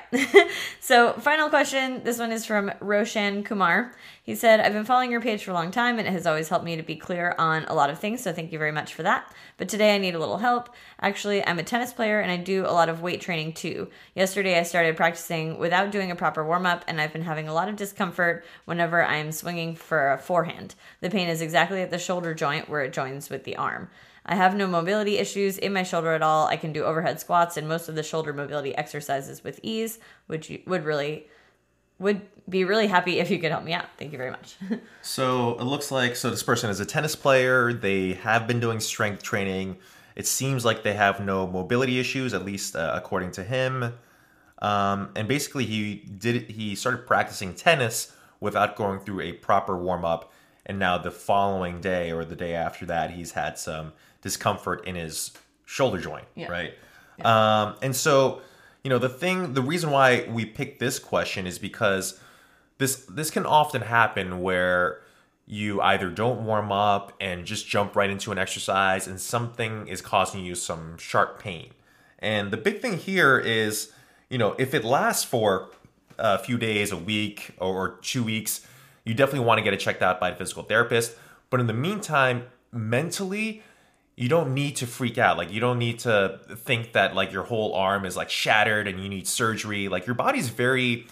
so, 0.80 1.12
final 1.16 1.50
question. 1.50 2.02
This 2.06 2.18
one 2.18 2.32
is 2.32 2.46
from 2.46 2.72
Roshan 2.80 3.44
Kumar. 3.44 3.92
He 4.24 4.34
said, 4.34 4.62
I've 4.62 4.72
been 4.72 4.86
following 4.86 5.12
your 5.12 5.20
page 5.20 5.44
for 5.44 5.52
a 5.52 5.54
long 5.54 5.70
time 5.70 6.00
and 6.00 6.08
it 6.08 6.12
has 6.12 6.26
always 6.26 6.48
helped 6.48 6.64
me 6.64 6.78
to 6.78 6.82
be 6.82 6.96
clear 6.96 7.36
on 7.38 7.66
a 7.66 7.74
lot 7.74 7.90
of 7.90 8.00
things. 8.00 8.22
So, 8.22 8.32
thank 8.32 8.54
you 8.54 8.58
very 8.58 8.72
much 8.72 8.94
for 8.94 9.04
that. 9.04 9.30
But 9.58 9.68
today 9.68 9.94
I 9.94 9.98
need 9.98 10.16
a 10.16 10.20
little 10.20 10.38
help. 10.38 10.70
Actually, 11.02 11.46
I'm 11.46 11.60
a 11.60 11.64
tennis 11.64 11.92
player 11.92 12.22
and 12.22 12.32
I 12.32 12.38
do 12.38 12.66
a 12.66 12.72
lot 12.72 12.88
of 12.88 13.02
weight 13.02 13.20
training 13.20 13.52
too. 13.52 13.90
Yesterday 14.14 14.58
I 14.58 14.64
started 14.64 14.96
practicing 14.96 15.58
without 15.58 15.92
doing 15.92 16.10
a 16.10 16.16
proper 16.16 16.46
warm 16.46 16.66
up 16.66 16.86
and 16.88 17.02
I've 17.02 17.12
been 17.12 17.24
having 17.24 17.50
a 17.50 17.54
lot 17.54 17.68
of 17.68 17.76
discomfort 17.76 18.46
whenever 18.64 19.04
I'm 19.04 19.34
swinging 19.34 19.76
for 19.76 20.14
a 20.14 20.18
forehand. 20.18 20.76
The 21.02 21.10
pain 21.10 21.28
is 21.28 21.42
exactly 21.42 21.82
at 21.82 21.92
the 21.92 22.00
shoulder 22.00 22.34
joint 22.34 22.70
where 22.70 22.84
it 22.84 22.94
joins 22.94 23.30
with 23.30 23.44
the 23.44 23.58
arm. 23.58 23.90
I 24.26 24.36
have 24.36 24.56
no 24.56 24.66
mobility 24.68 25.18
issues 25.18 25.58
in 25.58 25.72
my 25.72 25.84
shoulder 25.84 26.14
at 26.14 26.24
all. 26.24 26.48
I 26.48 26.58
can 26.58 26.74
do 26.74 26.84
overhead 26.84 27.20
squats 27.20 27.58
and 27.58 27.68
most 27.68 27.90
of 27.90 27.96
the 27.96 28.04
shoulder 28.04 28.34
mobility 28.34 28.76
exercises 28.76 29.44
with 29.44 29.60
ease, 29.62 30.00
which 30.28 30.52
would 30.66 30.84
really 30.84 31.28
would 31.98 32.22
be 32.50 32.66
really 32.66 32.88
happy 32.88 33.20
if 33.20 33.32
you 33.32 33.40
could 33.40 33.52
help 33.52 33.64
me 33.64 33.74
out. 33.74 33.86
Thank 33.98 34.12
you 34.12 34.18
very 34.18 34.32
much. 34.32 34.56
So 35.02 35.52
it 35.60 35.64
looks 35.64 35.92
like 35.92 36.16
so 36.16 36.32
this 36.32 36.42
person 36.42 36.72
is 36.72 36.80
a 36.80 36.86
tennis 36.86 37.16
player. 37.16 37.72
They 37.72 38.14
have 38.14 38.48
been 38.48 38.60
doing 38.60 38.80
strength 38.80 39.22
training. 39.22 39.78
It 40.16 40.26
seems 40.26 40.66
like 40.66 40.82
they 40.82 40.94
have 40.94 41.20
no 41.20 41.46
mobility 41.46 42.00
issues, 42.00 42.34
at 42.34 42.44
least 42.44 42.76
uh, 42.76 42.92
according 42.96 43.32
to 43.34 43.44
him. 43.44 43.94
Um, 44.60 45.12
and 45.16 45.28
basically, 45.28 45.66
he 45.66 45.96
did 45.96 46.50
he 46.50 46.74
started 46.74 47.06
practicing 47.06 47.54
tennis 47.54 48.14
without 48.40 48.76
going 48.76 49.00
through 49.00 49.22
a 49.22 49.34
proper 49.34 49.78
warm 49.78 50.04
up. 50.04 50.34
And 50.66 50.80
now 50.80 50.98
the 50.98 51.12
following 51.12 51.80
day 51.82 52.12
or 52.12 52.26
the 52.26 52.36
day 52.36 52.56
after 52.56 52.86
that, 52.88 53.12
he's 53.12 53.32
had 53.34 53.58
some 53.58 53.94
discomfort 54.22 54.86
in 54.88 54.96
his 54.96 55.32
shoulder 55.66 56.00
joint, 56.00 56.26
Yeah. 56.36 56.48
right? 56.52 56.74
Um, 57.24 57.76
and 57.82 57.96
so, 57.96 58.42
you 58.84 58.90
know, 58.90 58.98
the 58.98 59.10
thing, 59.10 59.54
the 59.54 59.62
reason 59.62 59.92
why 59.92 60.26
we 60.30 60.46
picked 60.46 60.80
this 60.80 61.00
question 61.00 61.48
is 61.48 61.60
because 61.60 62.20
this 62.78 63.06
this 63.10 63.30
can 63.32 63.46
often 63.46 63.82
happen 63.82 64.42
where 64.42 65.02
you 65.48 65.80
either 65.82 66.10
don't 66.10 66.44
warm 66.44 66.72
up 66.72 67.14
and 67.22 67.46
just 67.46 67.68
jump 67.68 67.96
right 67.96 68.10
into 68.10 68.32
an 68.32 68.38
exercise 68.40 69.08
and 69.08 69.22
something 69.22 69.88
is 69.88 70.02
causing 70.02 70.44
you 70.44 70.56
some 70.56 70.98
sharp 70.98 71.40
pain. 71.40 71.70
And 72.20 72.50
the 72.52 72.58
big 72.58 72.82
thing 72.82 72.98
here 72.98 73.38
is, 73.38 73.92
you 74.30 74.40
know, 74.40 74.56
if 74.58 74.74
it 74.74 74.84
lasts 74.84 75.24
for 75.24 75.70
a 76.18 76.40
few 76.40 76.58
days, 76.58 76.92
a 76.92 76.98
week, 76.98 77.52
or 77.60 77.98
two 78.02 78.24
weeks, 78.24 78.66
you 79.06 79.14
definitely 79.14 79.46
want 79.46 79.60
to 79.60 79.64
get 79.64 79.74
it 79.74 79.80
checked 79.80 80.02
out 80.02 80.20
by 80.20 80.30
a 80.32 80.36
physical 80.36 80.64
therapist. 80.64 81.16
But 81.50 81.60
in 81.60 81.68
the 81.68 81.74
meantime, 81.74 82.48
mentally, 82.72 83.64
you 84.16 84.28
don't 84.28 84.54
need 84.54 84.76
to 84.78 84.88
freak 84.88 85.18
out. 85.18 85.38
Like 85.38 85.52
you 85.52 85.60
don't 85.60 85.80
need 85.80 86.00
to 86.00 86.40
think 86.56 86.94
that 86.94 87.16
like 87.16 87.32
your 87.32 87.44
whole 87.44 87.74
arm 87.74 88.06
is 88.06 88.18
like 88.18 88.30
shattered 88.30 88.88
and 88.88 89.00
you 89.02 89.08
need 89.08 89.28
surgery. 89.28 89.88
Like 89.88 90.06
your 90.08 90.16
body's 90.16 90.50
very 90.50 91.08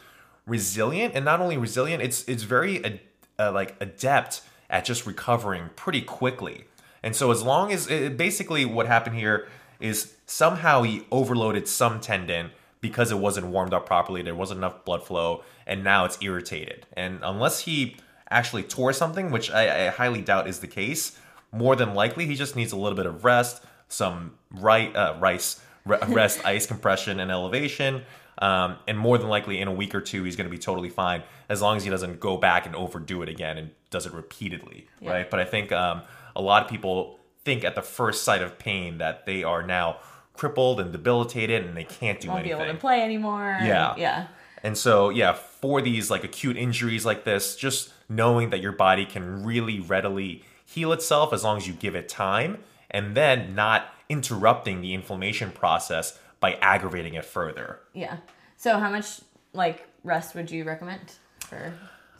resilient, 0.45 1.13
and 1.15 1.23
not 1.23 1.39
only 1.39 1.57
resilient, 1.57 2.01
it's 2.03 2.27
it's 2.27 2.43
very 2.43 2.83
ad- 2.83 2.99
uh, 3.39 3.51
like 3.51 3.75
adept 3.79 4.41
at 4.69 4.85
just 4.85 5.05
recovering 5.05 5.69
pretty 5.75 6.01
quickly. 6.01 6.65
And 7.03 7.15
so 7.15 7.31
as 7.31 7.43
long 7.43 7.71
as 7.71 7.87
it, 7.87 8.17
basically 8.17 8.65
what 8.65 8.87
happened 8.87 9.17
here 9.17 9.47
is 9.79 10.15
somehow 10.25 10.83
he 10.83 11.05
overloaded 11.11 11.67
some 11.67 11.99
tendon 11.99 12.51
because 12.83 13.13
it 13.13 13.17
wasn't 13.17 13.47
warmed 13.47 13.73
up 13.73 13.85
properly, 13.85 14.21
there 14.21 14.35
wasn't 14.35 14.57
enough 14.57 14.83
blood 14.83 15.01
flow, 15.05 15.41
and 15.65 15.85
now 15.85 16.03
it's 16.03 16.17
irritated. 16.21 16.85
And 16.97 17.19
unless 17.23 17.61
he 17.61 17.95
actually 18.29 18.63
tore 18.63 18.91
something, 18.91 19.31
which 19.31 19.49
I, 19.49 19.85
I 19.85 19.89
highly 19.89 20.21
doubt 20.21 20.49
is 20.49 20.59
the 20.59 20.67
case, 20.67 21.17
more 21.53 21.77
than 21.77 21.95
likely 21.95 22.25
he 22.25 22.35
just 22.35 22.57
needs 22.57 22.73
a 22.73 22.75
little 22.75 22.97
bit 22.97 23.05
of 23.05 23.23
rest, 23.23 23.63
some 23.87 24.33
right 24.51 24.93
uh, 24.93 25.15
rice 25.17 25.61
rest, 25.85 26.45
ice 26.45 26.65
compression, 26.65 27.21
and 27.21 27.31
elevation. 27.31 28.03
Um, 28.39 28.75
and 28.85 28.99
more 28.99 29.17
than 29.17 29.29
likely, 29.29 29.61
in 29.61 29.69
a 29.69 29.73
week 29.73 29.95
or 29.95 30.01
two, 30.01 30.25
he's 30.25 30.35
going 30.35 30.49
to 30.49 30.51
be 30.51 30.57
totally 30.57 30.89
fine 30.89 31.23
as 31.47 31.61
long 31.61 31.77
as 31.77 31.85
he 31.85 31.89
doesn't 31.89 32.19
go 32.19 32.35
back 32.35 32.65
and 32.65 32.75
overdo 32.75 33.21
it 33.21 33.29
again 33.29 33.57
and 33.57 33.71
does 33.91 34.05
it 34.05 34.13
repeatedly, 34.13 34.87
right? 35.01 35.29
But 35.29 35.39
I 35.39 35.45
think 35.45 35.71
um, 35.71 36.01
a 36.35 36.41
lot 36.41 36.63
of 36.63 36.69
people 36.69 37.19
think 37.45 37.63
at 37.63 37.75
the 37.75 37.81
first 37.81 38.23
sight 38.23 38.41
of 38.41 38.59
pain 38.59 38.97
that 38.97 39.25
they 39.25 39.43
are 39.43 39.63
now 39.65 39.99
crippled 40.33 40.79
and 40.79 40.91
debilitated 40.91 41.65
and 41.65 41.75
they 41.77 41.83
can't 41.83 42.19
do 42.19 42.29
Won't 42.29 42.43
be 42.43 42.51
anything. 42.51 42.67
able 42.67 42.75
to 42.75 42.79
play 42.81 43.01
anymore. 43.01 43.57
Yeah. 43.61 43.95
Yeah. 43.97 44.27
And 44.63 44.77
so, 44.77 45.09
yeah, 45.09 45.33
for 45.33 45.81
these 45.81 46.09
like 46.09 46.23
acute 46.23 46.57
injuries 46.57 47.05
like 47.05 47.23
this, 47.25 47.55
just 47.55 47.91
knowing 48.09 48.49
that 48.51 48.61
your 48.61 48.71
body 48.71 49.05
can 49.05 49.43
really 49.43 49.79
readily 49.79 50.43
heal 50.65 50.93
itself 50.93 51.33
as 51.33 51.43
long 51.43 51.57
as 51.57 51.67
you 51.67 51.73
give 51.73 51.95
it 51.95 52.07
time 52.09 52.57
and 52.89 53.15
then 53.15 53.53
not 53.55 53.87
interrupting 54.09 54.81
the 54.81 54.93
inflammation 54.93 55.51
process 55.51 56.17
by 56.39 56.53
aggravating 56.61 57.13
it 57.13 57.25
further. 57.25 57.79
Yeah. 57.93 58.17
So 58.57 58.79
how 58.79 58.89
much 58.89 59.21
like 59.53 59.87
rest 60.03 60.33
would 60.35 60.49
you 60.49 60.63
recommend 60.63 61.13
for 61.39 61.73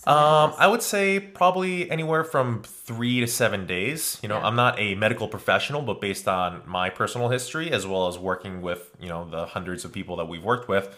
Um, 0.05 0.53
I 0.57 0.67
would 0.67 0.81
say 0.81 1.19
probably 1.19 1.89
anywhere 1.89 2.23
from 2.25 2.61
three 2.63 3.21
to 3.21 3.27
seven 3.27 3.65
days. 3.65 4.19
You 4.21 4.27
know, 4.29 4.37
Yeah. 4.37 4.47
I'm 4.47 4.55
not 4.55 4.77
a 4.79 4.95
medical 4.95 5.27
professional, 5.29 5.81
but 5.81 6.01
based 6.01 6.27
on 6.27 6.61
my 6.65 6.89
personal 6.89 7.29
history 7.29 7.71
as 7.71 7.87
well 7.87 8.07
as 8.07 8.17
working 8.19 8.61
with 8.61 8.91
you 8.99 9.07
know 9.07 9.27
the 9.29 9.45
hundreds 9.45 9.85
of 9.85 9.93
people 9.93 10.17
that 10.17 10.25
we've 10.27 10.43
worked 10.43 10.67
with, 10.67 10.93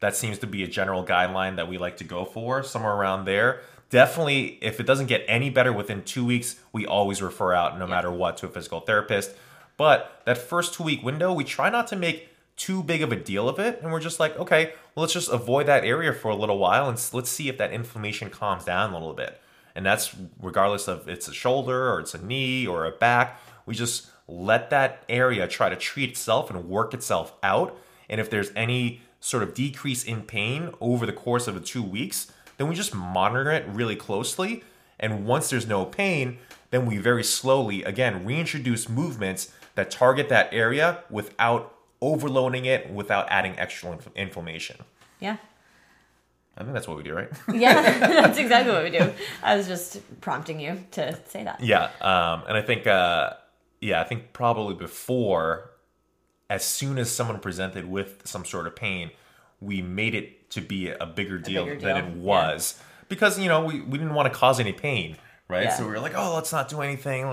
That 0.00 0.14
seems 0.14 0.38
to 0.40 0.46
be 0.46 0.62
a 0.62 0.66
general 0.66 1.04
guideline 1.04 1.56
that 1.56 1.68
we 1.68 1.78
like 1.78 1.96
to 1.98 2.04
go 2.04 2.24
for, 2.26 2.62
somewhere 2.62 2.92
around 2.92 3.24
there. 3.24 3.60
Definitely, 3.88 4.58
if 4.60 4.78
it 4.80 4.84
doesn't 4.86 5.06
get 5.06 5.24
any 5.26 5.48
better 5.48 5.72
within 5.72 6.02
two 6.02 6.24
weeks, 6.24 6.56
we 6.72 6.84
always 6.86 7.22
refer 7.22 7.54
out, 7.54 7.78
no 7.78 7.86
matter 7.86 8.10
what, 8.10 8.36
to 8.38 8.46
a 8.46 8.50
physical 8.50 8.80
therapist. 8.80 9.34
But 9.78 10.20
that 10.26 10.36
first 10.38 10.74
two 10.74 10.82
week 10.82 11.02
window, 11.02 11.32
we 11.32 11.44
try 11.44 11.70
not 11.70 11.86
to 11.88 11.96
make 11.96 12.28
too 12.56 12.82
big 12.82 13.02
of 13.02 13.12
a 13.12 13.16
deal 13.16 13.48
of 13.48 13.58
it. 13.58 13.80
And 13.82 13.90
we're 13.92 14.00
just 14.00 14.18
like, 14.20 14.38
okay, 14.38 14.72
let's 14.96 15.12
just 15.12 15.30
avoid 15.30 15.66
that 15.66 15.84
area 15.84 16.12
for 16.12 16.30
a 16.30 16.34
little 16.34 16.58
while 16.58 16.88
and 16.88 16.98
let's 17.12 17.30
see 17.30 17.48
if 17.48 17.58
that 17.58 17.72
inflammation 17.72 18.30
calms 18.30 18.64
down 18.64 18.90
a 18.90 18.98
little 18.98 19.14
bit. 19.14 19.40
And 19.74 19.84
that's 19.84 20.16
regardless 20.40 20.88
of 20.88 21.06
it's 21.08 21.28
a 21.28 21.34
shoulder 21.34 21.90
or 21.90 22.00
it's 22.00 22.14
a 22.14 22.24
knee 22.24 22.66
or 22.66 22.86
a 22.86 22.90
back. 22.90 23.40
We 23.66 23.74
just 23.74 24.08
let 24.26 24.70
that 24.70 25.04
area 25.08 25.46
try 25.46 25.68
to 25.68 25.76
treat 25.76 26.10
itself 26.10 26.50
and 26.50 26.68
work 26.68 26.94
itself 26.94 27.34
out. 27.42 27.78
And 28.08 28.20
if 28.20 28.30
there's 28.30 28.50
any 28.56 29.02
sort 29.20 29.42
of 29.42 29.54
decrease 29.54 30.02
in 30.02 30.22
pain 30.22 30.70
over 30.80 31.04
the 31.04 31.12
course 31.12 31.46
of 31.46 31.54
the 31.54 31.60
two 31.60 31.82
weeks, 31.82 32.32
then 32.56 32.68
we 32.68 32.74
just 32.74 32.94
monitor 32.94 33.50
it 33.50 33.66
really 33.68 33.96
closely. 33.96 34.64
And 34.98 35.26
once 35.26 35.50
there's 35.50 35.66
no 35.66 35.84
pain, 35.84 36.38
then 36.70 36.86
we 36.86 36.96
very 36.96 37.22
slowly, 37.22 37.84
again, 37.84 38.24
reintroduce 38.24 38.88
movements 38.88 39.52
that 39.74 39.90
target 39.90 40.28
that 40.30 40.48
area 40.52 41.04
without 41.10 41.75
overloading 42.00 42.64
it, 42.64 42.90
without 42.90 43.26
adding 43.30 43.58
extra 43.58 43.92
inf- 43.92 44.08
inflammation. 44.14 44.76
Yeah. 45.20 45.36
I 46.58 46.62
think 46.62 46.72
that's 46.72 46.88
what 46.88 46.96
we 46.96 47.02
do, 47.02 47.14
right? 47.14 47.30
Yeah, 47.54 47.98
that's 47.98 48.38
exactly 48.38 48.72
what 48.72 48.84
we 48.84 48.90
do. 48.90 49.12
I 49.42 49.56
was 49.56 49.66
just 49.66 50.00
prompting 50.20 50.58
you 50.60 50.82
to 50.92 51.18
say 51.28 51.44
that. 51.44 51.60
Yeah, 51.62 51.90
um, 52.00 52.44
and 52.48 52.56
I 52.56 52.62
think, 52.62 52.86
uh, 52.86 53.34
yeah, 53.80 54.00
I 54.00 54.04
think 54.04 54.32
probably 54.32 54.74
before, 54.74 55.70
as 56.48 56.64
soon 56.64 56.98
as 56.98 57.10
someone 57.10 57.40
presented 57.40 57.86
with 57.86 58.22
some 58.26 58.44
sort 58.44 58.66
of 58.66 58.74
pain, 58.74 59.10
we 59.60 59.82
made 59.82 60.14
it 60.14 60.50
to 60.50 60.60
be 60.60 60.88
a 60.88 61.06
bigger 61.06 61.38
deal, 61.38 61.64
bigger 61.64 61.80
than 61.80 61.96
it 61.96 62.16
was 62.16 62.80
because 63.08 63.38
you 63.38 63.48
know 63.48 63.64
we, 63.64 63.80
we 63.80 63.98
didn't 63.98 64.14
want 64.14 64.32
to 64.32 64.38
cause 64.38 64.60
any 64.60 64.72
pain, 64.72 65.16
right? 65.48 65.64
Yeah. 65.64 65.76
So 65.76 65.84
we 65.84 65.90
were 65.90 66.00
like, 66.00 66.14
oh, 66.16 66.34
let's 66.34 66.52
not 66.52 66.68
do 66.68 66.80
anything. 66.80 67.28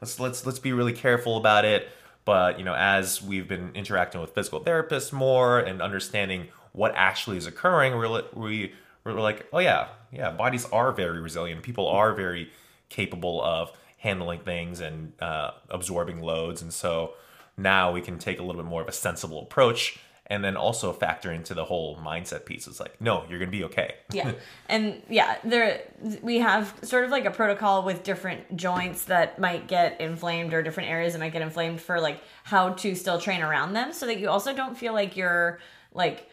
Let's 0.00 0.18
let's 0.20 0.46
let's 0.46 0.58
be 0.58 0.72
really 0.72 0.92
careful 0.92 1.36
about 1.36 1.64
it. 1.64 1.88
But 2.26 2.58
you 2.58 2.64
know, 2.64 2.74
as 2.74 3.22
we've 3.22 3.48
been 3.48 3.70
interacting 3.74 4.20
with 4.20 4.34
physical 4.34 4.60
therapists 4.60 5.12
more 5.12 5.58
and 5.58 5.80
understanding 5.80 6.48
what 6.72 6.92
actually 6.94 7.38
is 7.38 7.46
occurring, 7.46 7.96
we're 7.96 8.22
we 8.34 8.74
we're 9.04 9.12
like, 9.12 9.46
oh 9.52 9.60
yeah, 9.60 9.88
yeah, 10.12 10.30
bodies 10.30 10.66
are 10.66 10.92
very 10.92 11.20
resilient. 11.20 11.62
People 11.62 11.86
are 11.88 12.12
very 12.12 12.50
capable 12.88 13.42
of 13.42 13.70
handling 13.98 14.40
things 14.40 14.80
and 14.80 15.12
uh, 15.22 15.52
absorbing 15.70 16.20
loads, 16.20 16.60
and 16.60 16.74
so 16.74 17.14
now 17.56 17.92
we 17.92 18.00
can 18.00 18.18
take 18.18 18.38
a 18.38 18.42
little 18.42 18.60
bit 18.60 18.68
more 18.68 18.82
of 18.82 18.88
a 18.88 18.92
sensible 18.92 19.40
approach. 19.40 19.98
And 20.28 20.42
then 20.44 20.56
also 20.56 20.92
factor 20.92 21.30
into 21.32 21.54
the 21.54 21.64
whole 21.64 21.96
mindset 21.98 22.44
piece. 22.46 22.66
It's 22.66 22.80
like, 22.80 23.00
no, 23.00 23.24
you're 23.30 23.38
gonna 23.38 23.50
be 23.50 23.62
okay. 23.64 23.94
yeah 24.12 24.32
and 24.68 25.00
yeah 25.08 25.36
there 25.44 25.82
we 26.20 26.38
have 26.38 26.74
sort 26.82 27.04
of 27.04 27.10
like 27.10 27.24
a 27.26 27.30
protocol 27.30 27.84
with 27.84 28.02
different 28.02 28.56
joints 28.56 29.04
that 29.04 29.38
might 29.38 29.68
get 29.68 30.00
inflamed 30.00 30.52
or 30.52 30.62
different 30.64 30.88
areas 30.90 31.12
that 31.12 31.20
might 31.20 31.32
get 31.32 31.42
inflamed 31.42 31.80
for 31.80 32.00
like 32.00 32.20
how 32.42 32.70
to 32.70 32.94
still 32.96 33.20
train 33.20 33.40
around 33.40 33.72
them 33.72 33.92
so 33.92 34.06
that 34.06 34.18
you 34.18 34.28
also 34.28 34.52
don't 34.52 34.76
feel 34.76 34.92
like 34.92 35.16
you're 35.16 35.60
like 35.94 36.28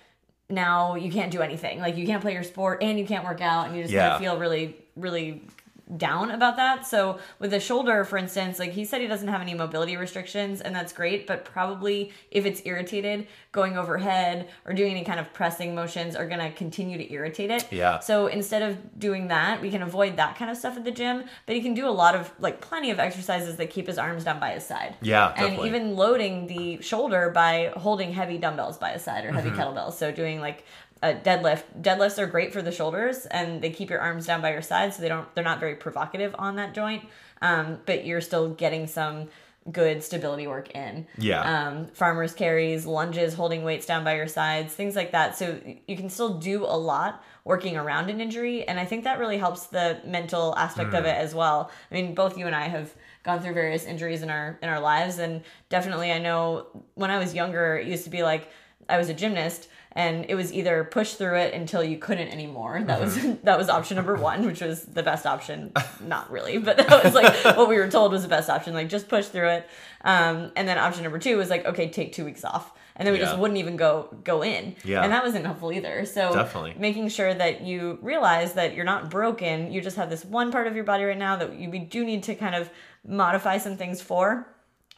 now 0.50 0.96
you 0.96 1.12
can't 1.12 1.32
do 1.32 1.42
anything 1.42 1.80
like 1.80 1.96
you 1.96 2.06
can't 2.06 2.22
play 2.22 2.34
your 2.34 2.44
sport 2.44 2.82
and 2.82 2.98
you 3.00 3.06
can't 3.06 3.24
work 3.24 3.42
out 3.42 3.68
and 3.68 3.76
you 3.76 3.84
just 3.84 3.94
Yeah. 3.94 4.10
kind 4.10 4.14
of 4.16 4.20
feel 4.22 4.38
really 4.40 4.76
really 4.96 5.44
down 5.98 6.32
about 6.32 6.56
that. 6.56 6.88
So 6.88 7.20
with 7.40 7.52
the 7.52 7.60
shoulder, 7.60 8.06
for 8.06 8.18
instance, 8.18 8.58
like 8.58 8.72
he 8.72 8.86
said 8.86 9.02
he 9.02 9.08
doesn't 9.08 9.28
have 9.28 9.42
any 9.42 9.54
mobility 9.54 9.98
restrictions 9.98 10.62
and 10.62 10.74
that's 10.74 10.94
great, 10.94 11.28
but 11.28 11.44
probably 11.46 12.14
if 12.32 12.46
it's 12.46 12.62
irritated, 12.66 13.28
going 13.52 13.78
overhead 13.78 14.48
or 14.66 14.74
doing 14.74 14.92
any 14.92 15.04
kind 15.04 15.20
of 15.20 15.32
pressing 15.34 15.76
motions 15.76 16.16
are 16.16 16.28
gonna 16.28 16.52
continue 16.54 16.98
to 16.98 17.12
irritate 17.14 17.52
it. 17.52 17.68
Yeah. 17.72 18.00
So 18.00 18.28
instead 18.28 18.62
of 18.62 18.98
doing 19.00 19.28
that, 19.28 19.62
we 19.62 19.70
can 19.70 19.82
avoid 19.84 20.16
that 20.18 20.38
kind 20.38 20.50
of 20.50 20.58
stuff 20.58 20.78
at 20.78 20.86
the 20.86 20.92
gym, 20.92 21.26
but 21.46 21.56
he 21.56 21.62
can 21.62 21.74
do 21.74 21.88
a 21.88 21.92
lot 21.92 22.16
of 22.16 22.32
like 22.40 22.62
plenty 22.62 22.90
of 22.90 23.00
exercises 23.00 23.58
that 23.58 23.70
keep 23.70 23.88
his 23.88 23.98
arms 23.98 24.24
down 24.24 24.40
by 24.40 24.52
his 24.52 24.66
side. 24.66 24.96
Yeah, 25.02 25.30
And 25.36 25.38
definitely. 25.50 25.68
even 25.70 25.96
loading 25.96 26.48
the 26.48 26.82
shoulder 26.82 27.30
by 27.30 27.74
holding 27.76 28.14
heavy 28.14 28.38
dumbbells 28.38 28.78
by 28.78 28.92
his 28.92 29.02
side 29.04 29.26
or 29.26 29.32
heavy 29.32 29.50
Mm-hmm. 29.50 29.60
kettlebells. 29.60 29.94
So 29.94 30.12
doing 30.12 30.40
like 30.40 30.66
a 31.04 31.14
deadlift. 31.14 31.64
Deadlifts 31.82 32.18
are 32.18 32.26
great 32.26 32.54
for 32.54 32.62
the 32.62 32.72
shoulders 32.72 33.26
and 33.28 33.62
they 33.62 33.70
keep 33.70 33.90
your 33.90 34.00
arms 34.00 34.26
down 34.26 34.42
by 34.42 34.52
your 34.52 34.62
side 34.62 34.94
so 34.94 35.02
they 35.02 35.10
don't 35.10 35.28
they're 35.36 35.44
not 35.44 35.60
very 35.60 35.76
provocative 35.76 36.34
on 36.40 36.56
that 36.56 36.74
joint. 36.74 37.04
Um, 37.42 37.80
but 37.86 38.06
you're 38.06 38.22
still 38.22 38.50
getting 38.50 38.88
some 38.88 39.28
good 39.72 40.04
stability 40.04 40.48
work 40.48 40.72
in. 40.72 41.08
Yeah. 41.18 41.42
Um, 41.42 41.88
farmers 41.88 42.34
carries, 42.34 42.86
lunges, 42.86 43.34
holding 43.34 43.64
weights 43.64 43.86
down 43.86 44.04
by 44.04 44.16
your 44.16 44.28
sides, 44.28 44.74
things 44.74 44.96
like 44.96 45.12
that. 45.12 45.38
So 45.38 45.60
you 45.88 45.96
can 45.96 46.10
still 46.10 46.38
do 46.38 46.64
a 46.66 46.78
lot 46.78 47.24
working 47.46 47.76
around 47.76 48.10
an 48.10 48.22
injury, 48.22 48.66
and 48.68 48.80
I 48.80 48.86
think 48.86 49.04
that 49.04 49.20
really 49.20 49.38
helps 49.38 49.68
the 49.68 50.00
mental 50.06 50.56
aspect 50.58 50.94
of 50.94 51.06
it 51.06 51.16
as 51.16 51.36
well. 51.36 51.72
I 51.92 51.94
mean, 51.94 52.16
both 52.16 52.38
you 52.38 52.48
and 52.48 52.56
I 52.56 52.68
have 52.68 52.94
gone 53.24 53.42
through 53.42 53.54
various 53.54 53.86
injuries 53.86 54.22
in 54.22 54.30
our 54.30 54.58
in 54.62 54.70
our 54.70 54.80
lives, 54.80 55.20
and 55.20 55.42
definitely 55.70 56.12
I 56.12 56.20
know 56.20 56.68
when 56.96 57.12
I 57.12 57.18
was 57.18 57.34
younger, 57.34 57.78
it 57.78 57.88
used 57.88 58.06
to 58.06 58.10
be 58.10 58.24
like 58.24 58.50
I 58.90 58.98
was 58.98 59.10
a 59.10 59.14
gymnast. 59.14 59.70
And 59.96 60.26
it 60.28 60.34
was 60.36 60.52
either 60.52 60.84
push 60.84 61.14
through 61.14 61.38
it 61.38 61.54
until 61.54 61.84
you 61.84 61.98
couldn't 62.00 62.30
anymore. 62.30 62.82
That 62.84 63.00
was 63.00 63.16
that 63.44 63.58
was 63.58 63.70
option 63.70 63.96
number 63.96 64.16
one, 64.16 64.46
which 64.46 64.62
was 64.62 64.86
the 64.86 65.04
best 65.04 65.26
option. 65.26 65.72
Not 66.02 66.32
really, 66.32 66.58
but 66.58 66.78
that 66.78 67.04
was 67.04 67.14
like 67.14 67.34
what 67.58 67.70
we 67.70 67.78
were 67.78 67.90
told 67.90 68.12
was 68.12 68.24
the 68.24 68.28
best 68.28 68.50
option. 68.50 68.74
Like 68.74 68.90
just 68.90 69.08
push 69.08 69.28
through 69.28 69.50
it. 69.50 69.70
Um, 70.02 70.52
and 70.56 70.68
then 70.68 70.78
option 70.78 71.04
number 71.04 71.20
two 71.20 71.38
was 71.38 71.50
like, 71.50 71.66
okay, 71.66 71.90
take 71.90 72.12
two 72.12 72.26
weeks 72.26 72.44
off, 72.44 72.74
and 72.96 73.06
then 73.06 73.14
we 73.14 73.20
just 73.20 73.38
wouldn't 73.38 73.60
even 73.60 73.76
go 73.78 74.10
go 74.24 74.44
in. 74.44 74.76
Yeah. 74.84 75.04
and 75.04 75.12
that 75.14 75.24
wasn't 75.24 75.46
helpful 75.46 75.72
either. 75.72 76.06
So 76.06 76.34
Definitely. 76.34 76.76
making 76.78 77.08
sure 77.10 77.34
that 77.34 77.62
you 77.62 78.00
realize 78.02 78.54
that 78.54 78.74
you're 78.76 78.86
not 78.86 79.10
broken. 79.10 79.72
You 79.72 79.80
just 79.80 79.96
have 79.98 80.10
this 80.10 80.26
one 80.26 80.52
part 80.52 80.68
of 80.68 80.76
your 80.76 80.84
body 80.86 81.04
right 81.04 81.18
now 81.18 81.36
that 81.38 81.56
you 81.56 81.70
we 81.70 81.80
do 81.80 82.04
need 82.04 82.24
to 82.24 82.36
kind 82.36 82.56
of 82.56 82.70
modify 83.08 83.58
some 83.60 83.78
things 83.78 84.02
for. 84.02 84.48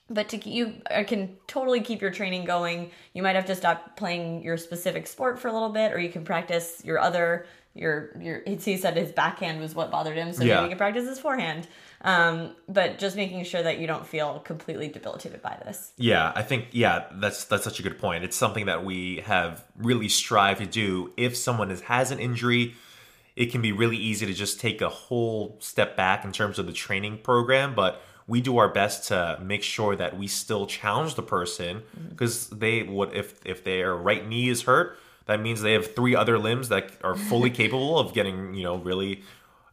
But 0.09 0.29
to 0.29 0.37
keep 0.37 0.53
you 0.53 0.73
I 0.89 1.03
can 1.03 1.37
totally 1.47 1.81
keep 1.81 2.01
your 2.01 2.11
training 2.11 2.45
going. 2.45 2.91
You 3.13 3.23
might 3.23 3.35
have 3.35 3.45
to 3.47 3.55
stop 3.55 3.97
playing 3.97 4.43
your 4.43 4.57
specific 4.57 5.07
sport 5.07 5.39
for 5.39 5.47
a 5.47 5.53
little 5.53 5.69
bit, 5.69 5.93
or 5.93 5.99
you 5.99 6.09
can 6.09 6.23
practice 6.23 6.81
your 6.85 6.99
other 6.99 7.47
your 7.73 8.11
your. 8.19 8.41
He 8.45 8.77
said 8.77 8.95
his 8.95 9.11
backhand 9.11 9.59
was 9.59 9.75
what 9.75 9.91
bothered 9.91 10.15
him, 10.15 10.31
so 10.31 10.43
Yeah. 10.43 10.55
maybe 10.55 10.63
you 10.63 10.69
can 10.69 10.77
practice 10.77 11.07
his 11.07 11.19
forehand. 11.19 11.67
Um, 12.01 12.55
but 12.69 12.99
just 12.99 13.15
making 13.15 13.43
sure 13.45 13.63
that 13.63 13.79
you 13.79 13.87
don't 13.87 14.05
feel 14.05 14.39
completely 14.39 14.89
debilitated 14.89 15.41
by 15.41 15.57
this. 15.65 15.91
Yeah, 15.97 16.31
I 16.35 16.43
think 16.43 16.67
yeah, 16.71 17.05
that's 17.13 17.45
that's 17.45 17.63
such 17.63 17.79
a 17.79 17.83
good 17.83 17.97
point. 17.97 18.23
It's 18.23 18.37
something 18.37 18.67
that 18.67 18.85
we 18.85 19.23
have 19.25 19.63
really 19.75 20.07
strived 20.07 20.59
to 20.59 20.67
do. 20.67 21.13
If 21.17 21.35
someone 21.35 21.71
has, 21.71 21.81
has 21.81 22.11
an 22.11 22.19
injury, 22.19 22.75
it 23.35 23.47
can 23.47 23.61
be 23.61 23.71
really 23.71 23.97
easy 23.97 24.25
to 24.27 24.33
just 24.33 24.59
take 24.59 24.81
a 24.81 24.89
whole 24.89 25.57
step 25.59 25.97
back 25.97 26.23
in 26.23 26.31
terms 26.31 26.59
of 26.59 26.67
the 26.67 26.73
training 26.73 27.17
program, 27.23 27.73
but 27.73 28.01
we 28.27 28.41
do 28.41 28.57
our 28.57 28.69
best 28.69 29.07
to 29.09 29.39
make 29.41 29.63
sure 29.63 29.95
that 29.95 30.17
we 30.17 30.27
still 30.27 30.65
challenge 30.65 31.15
the 31.15 31.23
person 31.23 31.83
because 32.09 32.49
they 32.49 32.83
would 32.83 33.13
if 33.13 33.39
if 33.45 33.63
their 33.63 33.95
right 33.95 34.27
knee 34.27 34.49
is 34.49 34.63
hurt, 34.63 34.97
that 35.25 35.41
means 35.41 35.61
they 35.61 35.73
have 35.73 35.95
three 35.95 36.15
other 36.15 36.37
limbs 36.37 36.69
that 36.69 36.91
are 37.03 37.15
fully 37.15 37.49
capable 37.61 37.99
of 37.99 38.13
getting, 38.13 38.53
you 38.55 38.63
know, 38.63 38.77
really 38.77 39.23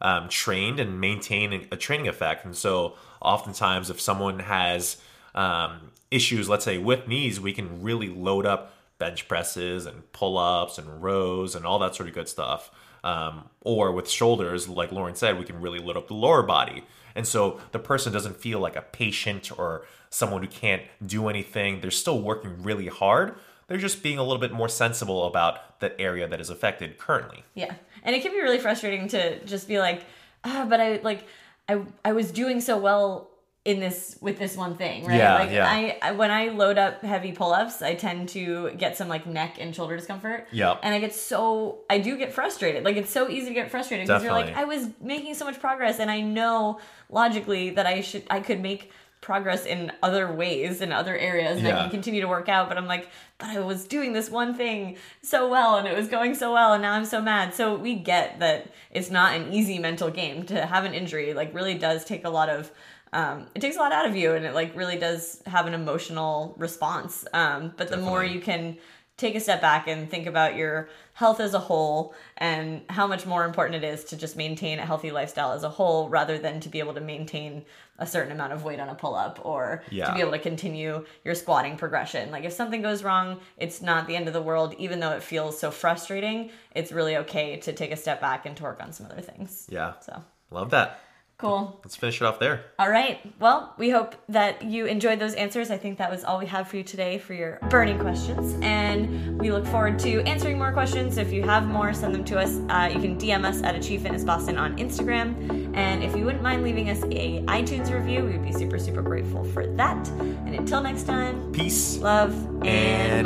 um, 0.01 0.27
trained 0.29 0.79
and 0.79 0.99
maintain 0.99 1.67
a 1.71 1.77
training 1.77 2.07
effect. 2.07 2.45
And 2.45 2.55
so, 2.55 2.95
oftentimes, 3.21 3.89
if 3.89 4.01
someone 4.01 4.39
has 4.39 4.97
um, 5.33 5.91
issues, 6.11 6.49
let's 6.49 6.65
say 6.65 6.77
with 6.77 7.07
knees, 7.07 7.39
we 7.39 7.53
can 7.53 7.81
really 7.81 8.09
load 8.09 8.45
up 8.45 8.73
bench 8.99 9.27
presses 9.27 9.85
and 9.85 10.11
pull 10.11 10.37
ups 10.37 10.77
and 10.77 11.01
rows 11.01 11.55
and 11.55 11.65
all 11.65 11.79
that 11.79 11.95
sort 11.95 12.09
of 12.09 12.15
good 12.15 12.29
stuff. 12.29 12.71
Um, 13.03 13.49
or 13.61 13.91
with 13.91 14.09
shoulders, 14.09 14.69
like 14.69 14.91
Lauren 14.91 15.15
said, 15.15 15.37
we 15.37 15.45
can 15.45 15.59
really 15.59 15.79
load 15.79 15.97
up 15.97 16.07
the 16.07 16.13
lower 16.13 16.41
body. 16.41 16.83
And 17.15 17.27
so 17.27 17.59
the 17.71 17.79
person 17.79 18.11
doesn't 18.13 18.37
feel 18.37 18.59
like 18.59 18.75
a 18.75 18.81
patient 18.81 19.57
or 19.57 19.85
someone 20.09 20.41
who 20.41 20.47
can't 20.47 20.83
do 21.05 21.27
anything. 21.27 21.81
They're 21.81 21.91
still 21.91 22.21
working 22.21 22.63
really 22.63 22.87
hard. 22.87 23.35
They're 23.67 23.77
just 23.77 24.03
being 24.03 24.17
a 24.17 24.23
little 24.23 24.39
bit 24.39 24.51
more 24.51 24.69
sensible 24.69 25.25
about 25.25 25.79
that 25.79 25.95
area 25.97 26.27
that 26.27 26.39
is 26.39 26.49
affected 26.49 26.97
currently. 26.97 27.43
Yeah, 27.55 27.73
and 28.03 28.15
it 28.15 28.21
can 28.21 28.31
be 28.31 28.41
really 28.41 28.59
frustrating 28.59 29.07
to 29.09 29.43
just 29.45 29.67
be 29.67 29.79
like, 29.79 30.03
ah, 30.43 30.65
but 30.69 30.79
I 30.79 30.97
like, 30.97 31.25
I 31.67 31.81
I 32.03 32.11
was 32.11 32.31
doing 32.31 32.61
so 32.61 32.77
well 32.77 33.29
in 33.65 33.79
this 33.79 34.17
with 34.19 34.37
this 34.37 34.57
one 34.57 34.75
thing, 34.75 35.05
right? 35.05 35.17
Yeah, 35.17 35.35
like 35.35 35.51
yeah. 35.51 35.69
I, 35.69 35.97
I 36.01 36.11
when 36.11 36.31
I 36.31 36.49
load 36.49 36.77
up 36.77 37.01
heavy 37.01 37.31
pull 37.31 37.53
ups, 37.53 37.81
I 37.81 37.95
tend 37.95 38.29
to 38.29 38.71
get 38.71 38.97
some 38.97 39.07
like 39.07 39.25
neck 39.25 39.55
and 39.59 39.73
shoulder 39.73 39.95
discomfort. 39.95 40.47
Yeah. 40.51 40.77
and 40.83 40.93
I 40.93 40.99
get 40.99 41.15
so 41.15 41.79
I 41.89 41.99
do 41.99 42.17
get 42.17 42.33
frustrated. 42.33 42.83
Like 42.83 42.97
it's 42.97 43.11
so 43.11 43.29
easy 43.29 43.47
to 43.47 43.53
get 43.53 43.71
frustrated 43.71 44.07
because 44.07 44.23
you're 44.23 44.33
like, 44.33 44.55
I 44.55 44.65
was 44.65 44.89
making 44.99 45.35
so 45.35 45.45
much 45.45 45.59
progress, 45.61 45.99
and 45.99 46.11
I 46.11 46.19
know 46.21 46.79
logically 47.09 47.69
that 47.71 47.85
I 47.85 48.01
should 48.01 48.23
I 48.29 48.41
could 48.41 48.59
make 48.61 48.91
progress 49.21 49.65
in 49.65 49.89
other 50.03 50.29
ways 50.29 50.81
in 50.81 50.91
other 50.91 51.17
areas 51.17 51.57
and 51.57 51.65
I 51.65 51.83
can 51.83 51.89
continue 51.89 52.19
to 52.19 52.27
work 52.27 52.49
out 52.49 52.67
but 52.67 52.77
I'm 52.77 52.87
like 52.87 53.09
but 53.37 53.47
I 53.47 53.61
was 53.61 53.87
doing 53.87 54.11
this 54.11 54.29
one 54.29 54.53
thing 54.53 54.97
so 55.21 55.49
well 55.49 55.77
and 55.77 55.87
it 55.87 55.95
was 55.95 56.09
going 56.09 56.35
so 56.35 56.51
well 56.51 56.73
and 56.73 56.81
now 56.81 56.91
I'm 56.91 57.05
so 57.05 57.21
mad 57.21 57.53
so 57.53 57.73
we 57.73 57.95
get 57.95 58.39
that 58.39 58.73
it's 58.91 59.09
not 59.09 59.33
an 59.33 59.53
easy 59.53 59.79
mental 59.79 60.09
game 60.09 60.43
to 60.47 60.65
have 60.65 60.83
an 60.83 60.93
injury 60.93 61.33
like 61.33 61.55
really 61.55 61.75
does 61.75 62.03
take 62.03 62.25
a 62.25 62.29
lot 62.29 62.49
of 62.49 62.69
um, 63.13 63.45
it 63.55 63.59
takes 63.59 63.75
a 63.75 63.79
lot 63.79 63.91
out 63.91 64.05
of 64.07 64.15
you 64.15 64.33
and 64.33 64.45
it 64.45 64.53
like 64.53 64.75
really 64.75 64.97
does 64.97 65.41
have 65.45 65.65
an 65.67 65.73
emotional 65.73 66.55
response 66.57 67.25
um, 67.33 67.73
but 67.77 67.87
the 67.89 67.97
more 67.97 68.23
you 68.23 68.41
can 68.41 68.77
take 69.15 69.35
a 69.35 69.39
step 69.39 69.61
back 69.61 69.87
and 69.87 70.09
think 70.09 70.25
about 70.25 70.55
your 70.55 70.89
health 71.13 71.39
as 71.39 71.53
a 71.53 71.59
whole 71.59 72.15
and 72.37 72.81
how 72.89 73.05
much 73.05 73.27
more 73.27 73.45
important 73.45 73.83
it 73.83 73.87
is 73.87 74.03
to 74.05 74.17
just 74.17 74.35
maintain 74.35 74.79
a 74.79 74.85
healthy 74.85 75.11
lifestyle 75.11 75.51
as 75.51 75.63
a 75.63 75.69
whole 75.69 76.09
rather 76.09 76.39
than 76.39 76.59
to 76.59 76.67
be 76.67 76.79
able 76.79 76.95
to 76.95 76.99
maintain 76.99 77.63
a 77.99 78.07
certain 78.07 78.31
amount 78.31 78.51
of 78.51 78.63
weight 78.63 78.79
on 78.79 78.89
a 78.89 78.95
pull 78.95 79.13
up 79.13 79.39
or 79.45 79.83
Yeah. 79.91 80.07
to 80.07 80.13
be 80.15 80.19
able 80.21 80.31
to 80.31 80.39
continue 80.39 81.05
your 81.23 81.35
squatting 81.35 81.77
progression. 81.77 82.31
Like 82.31 82.43
if 82.43 82.53
something 82.53 82.81
goes 82.81 83.03
wrong, 83.03 83.39
it's 83.57 83.83
not 83.83 84.07
the 84.07 84.15
end 84.15 84.27
of 84.27 84.33
the 84.33 84.41
world 84.41 84.73
even 84.79 84.99
though 84.99 85.11
it 85.11 85.21
feels 85.21 85.59
so 85.59 85.69
frustrating. 85.69 86.49
It's 86.73 86.91
really 86.91 87.15
okay 87.17 87.57
to 87.57 87.71
take 87.71 87.91
a 87.91 87.95
step 87.95 88.19
back 88.19 88.47
and 88.47 88.57
to 88.57 88.63
work 88.63 88.81
on 88.81 88.91
some 88.93 89.05
other 89.05 89.21
things. 89.21 89.67
Yeah. 89.69 89.93
So, 90.01 90.23
Love 90.49 90.71
that. 90.71 90.99
Cool. 91.37 91.79
Let's 91.83 91.95
finish 91.95 92.21
it 92.21 92.25
off 92.25 92.39
there. 92.39 92.65
All 92.79 92.89
right. 92.89 93.19
Well, 93.39 93.73
we 93.77 93.89
hope 93.89 94.15
that 94.29 94.63
you 94.63 94.85
enjoyed 94.85 95.19
those 95.19 95.33
answers. 95.33 95.71
I 95.71 95.77
think 95.77 95.97
that 95.97 96.09
was 96.09 96.23
all 96.23 96.39
we 96.39 96.45
have 96.45 96.67
for 96.67 96.77
you 96.77 96.83
today 96.83 97.17
for 97.17 97.33
your 97.33 97.59
burning 97.69 97.99
questions. 97.99 98.55
And 98.61 99.39
we 99.39 99.51
look 99.51 99.65
forward 99.65 99.99
to 99.99 100.21
answering 100.21 100.57
more 100.57 100.71
questions. 100.71 101.17
If 101.17 101.33
you 101.33 101.43
have 101.43 101.67
more, 101.67 101.93
send 101.93 102.15
them 102.15 102.23
to 102.25 102.39
us. 102.39 102.57
Uh, 102.69 102.89
you 102.93 103.01
can 103.01 103.17
DM 103.17 103.43
us 103.45 103.61
at 103.61 103.75
Achieve 103.75 104.01
Fitness 104.03 104.23
Boston 104.23 104.57
on 104.57 104.77
Instagram. 104.77 105.75
And 105.75 106.03
if 106.03 106.15
you 106.15 106.23
wouldn't 106.25 106.43
mind 106.43 106.63
leaving 106.63 106.89
us 106.89 107.01
a 107.03 107.41
iTunes 107.43 107.91
review, 107.93 108.23
we 108.23 108.31
would 108.37 108.43
be 108.43 108.53
super, 108.53 108.79
super 108.79 109.01
grateful 109.01 109.43
for 109.43 109.67
that. 109.75 110.07
And 110.09 110.55
until 110.55 110.81
next 110.81 111.03
time, 111.03 111.51
Peace 111.51 111.97
love 111.97 112.31
and, 112.63 112.67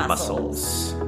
and 0.02 0.08
muscles. 0.08 0.93
muscles. 0.93 1.07